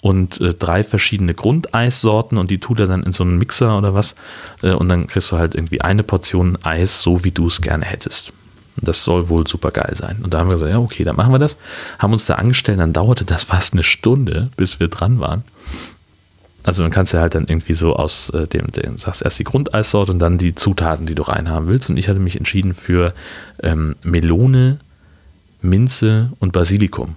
[0.00, 3.94] und äh, drei verschiedene Grundeissorten und die tut er dann in so einen Mixer oder
[3.94, 4.14] was
[4.62, 7.84] äh, und dann kriegst du halt irgendwie eine Portion Eis, so wie du es gerne
[7.84, 8.32] hättest.
[8.76, 10.20] Das soll wohl super geil sein.
[10.22, 11.58] Und da haben wir gesagt, ja, okay, dann machen wir das.
[11.98, 15.42] Haben uns da angestellt, dann dauerte das fast eine Stunde, bis wir dran waren.
[16.62, 19.44] Also dann kannst du halt dann irgendwie so aus äh, dem, dem, sagst erst die
[19.44, 21.88] Grundeissorte und dann die Zutaten, die du reinhaben willst.
[21.88, 23.14] Und ich hatte mich entschieden für
[23.62, 24.78] ähm, Melone,
[25.62, 27.16] Minze und Basilikum.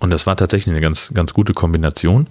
[0.00, 2.26] Und das war tatsächlich eine ganz, ganz gute Kombination,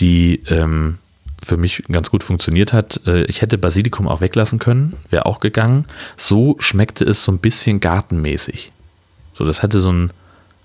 [0.00, 0.98] die ähm,
[1.44, 3.00] für mich ganz gut funktioniert hat.
[3.06, 5.84] Äh, ich hätte Basilikum auch weglassen können, wäre auch gegangen.
[6.16, 8.72] So schmeckte es so ein bisschen gartenmäßig.
[9.32, 10.10] So, das hatte so ein,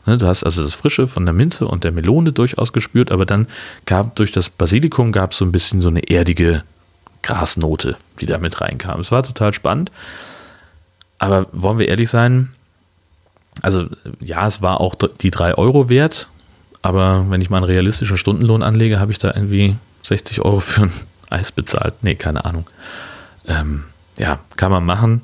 [0.05, 3.47] du hast also das Frische von der Minze und der Melone durchaus gespürt, aber dann
[3.85, 6.63] gab durch das Basilikum gab es so ein bisschen so eine erdige
[7.21, 8.99] Grasnote, die da mit reinkam.
[8.99, 9.91] Es war total spannend.
[11.17, 12.51] Aber wollen wir ehrlich sein,
[13.61, 13.87] also
[14.21, 16.29] ja, es war auch die 3 Euro wert,
[16.81, 20.83] aber wenn ich mal einen realistischen Stundenlohn anlege, habe ich da irgendwie 60 Euro für
[20.83, 20.91] ein
[21.29, 21.95] Eis bezahlt.
[22.01, 22.65] Nee, keine Ahnung.
[23.45, 23.83] Ähm,
[24.17, 25.21] ja, kann man machen.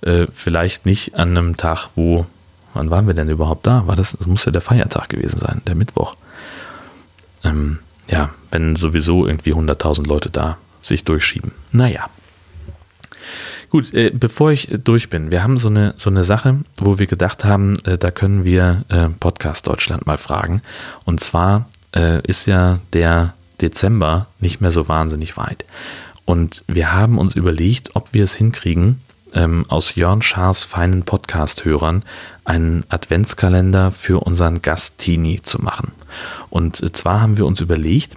[0.00, 2.26] Äh, vielleicht nicht an einem Tag, wo
[2.74, 3.86] Wann waren wir denn überhaupt da?
[3.86, 6.16] War das, das muss ja der Feiertag gewesen sein, der Mittwoch.
[7.44, 11.52] Ähm, ja, wenn sowieso irgendwie 100.000 Leute da sich durchschieben.
[11.72, 12.08] Naja.
[13.70, 17.06] Gut, äh, bevor ich durch bin, wir haben so eine, so eine Sache, wo wir
[17.06, 20.62] gedacht haben, äh, da können wir äh, Podcast Deutschland mal fragen.
[21.04, 25.64] Und zwar äh, ist ja der Dezember nicht mehr so wahnsinnig weit.
[26.24, 29.00] Und wir haben uns überlegt, ob wir es hinkriegen,
[29.34, 32.04] ähm, aus Jörn Schaas feinen Podcast-Hörern
[32.44, 35.92] einen Adventskalender für unseren Gast Tini zu machen.
[36.50, 38.16] Und zwar haben wir uns überlegt,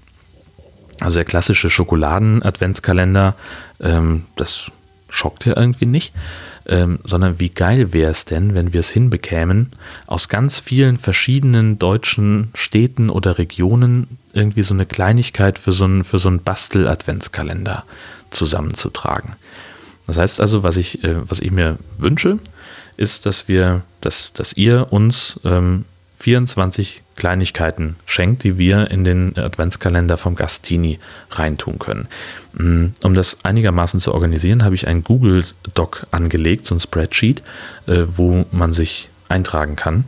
[0.99, 3.35] also der klassische Schokoladen-Adventskalender,
[3.79, 4.71] ähm, das
[5.09, 6.13] schockt ja irgendwie nicht,
[6.67, 9.71] ähm, sondern wie geil wäre es denn, wenn wir es hinbekämen,
[10.05, 16.03] aus ganz vielen verschiedenen deutschen Städten oder Regionen irgendwie so eine Kleinigkeit für so einen,
[16.03, 17.83] für so einen Bastel-Adventskalender
[18.31, 19.33] zusammenzutragen.
[20.07, 22.39] Das heißt also, was ich, äh, was ich mir wünsche,
[22.95, 25.85] ist, dass wir, dass, dass ihr uns ähm,
[26.19, 30.99] 24 Kleinigkeiten schenkt, die wir in den Adventskalender vom Gastini
[31.31, 32.07] reintun können.
[32.53, 35.43] Mm, um das einigermaßen zu organisieren, habe ich einen Google
[35.75, 37.43] Doc angelegt, so ein Spreadsheet,
[37.85, 40.05] äh, wo man sich eintragen kann.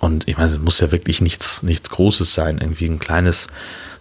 [0.00, 3.48] Und ich meine, es muss ja wirklich nichts, nichts Großes sein, irgendwie ein kleines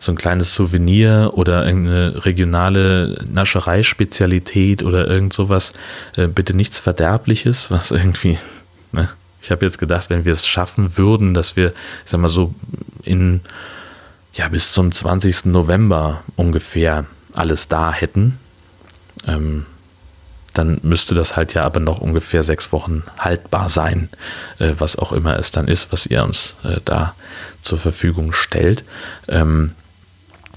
[0.01, 5.73] so ein kleines Souvenir oder irgendeine regionale Naschereispezialität oder irgend sowas.
[6.17, 8.39] Äh, bitte nichts Verderbliches, was irgendwie,
[8.91, 9.07] ne?
[9.43, 12.53] Ich habe jetzt gedacht, wenn wir es schaffen würden, dass wir, ich sag mal so,
[13.03, 13.41] in,
[14.33, 15.45] ja, bis zum 20.
[15.45, 18.37] November ungefähr alles da hätten,
[19.27, 19.65] ähm,
[20.53, 24.09] dann müsste das halt ja aber noch ungefähr sechs Wochen haltbar sein,
[24.59, 27.15] äh, was auch immer es dann ist, was ihr uns äh, da
[27.61, 28.83] zur Verfügung stellt.
[29.27, 29.71] Ähm,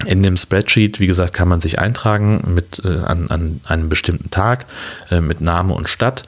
[0.05, 4.29] in dem Spreadsheet, wie gesagt, kann man sich eintragen mit, äh, an, an, einem bestimmten
[4.29, 4.65] Tag
[5.09, 6.23] äh, mit Name und Stadt.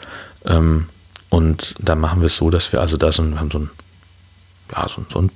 [0.46, 0.88] Ähm,
[1.30, 3.70] und dann machen wir es so, dass wir also da so, haben so ein,
[4.72, 5.32] ja, so, so ein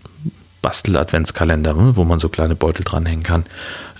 [0.62, 3.46] Bastel-Adventskalender, ne, wo man so kleine Beutel dranhängen kann.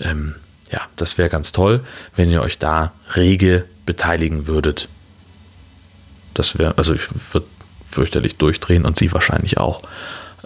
[0.00, 0.36] Ähm,
[0.72, 1.84] ja, das wäre ganz toll,
[2.16, 4.88] wenn ihr euch da rege beteiligen würdet.
[6.34, 7.02] Das wäre, also ich
[7.32, 7.46] würde
[7.86, 9.82] fürchterlich durchdrehen und sie wahrscheinlich auch.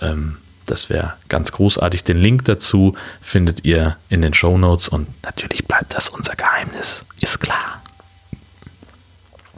[0.00, 2.02] Ähm, das wäre ganz großartig.
[2.02, 7.04] Den Link dazu findet ihr in den Show Notes und natürlich bleibt das unser Geheimnis,
[7.20, 7.80] ist klar.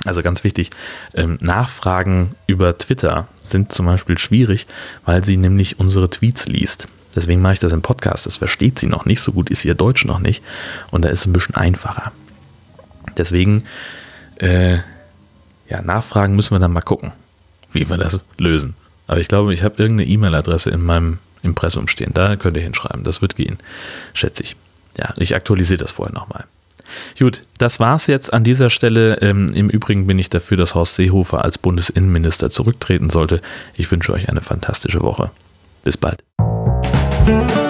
[0.05, 0.71] Also ganz wichtig,
[1.15, 4.67] ähm, Nachfragen über Twitter sind zum Beispiel schwierig,
[5.05, 6.89] weil sie nämlich unsere Tweets liest.
[7.15, 8.27] Deswegen mache ich das im Podcast.
[8.27, 10.43] Das versteht sie noch nicht, so gut ist ihr Deutsch noch nicht.
[10.91, 12.13] Und da ist es ein bisschen einfacher.
[13.17, 13.65] Deswegen,
[14.37, 14.79] äh,
[15.69, 17.13] ja, Nachfragen müssen wir dann mal gucken,
[17.73, 18.75] wie wir das lösen.
[19.07, 22.13] Aber ich glaube, ich habe irgendeine E-Mail-Adresse in meinem Impressum stehen.
[22.15, 23.05] Da könnt ihr hinschreiben.
[23.05, 23.59] Das wird gehen,
[24.15, 24.57] schätze ich.
[24.97, 26.45] Ja, ich aktualisiere das vorher nochmal.
[27.19, 29.21] Gut, das war's jetzt an dieser Stelle.
[29.21, 33.41] Ähm, Im Übrigen bin ich dafür, dass Horst Seehofer als Bundesinnenminister zurücktreten sollte.
[33.75, 35.31] Ich wünsche euch eine fantastische Woche.
[35.85, 36.23] Bis bald.
[37.29, 37.68] thank you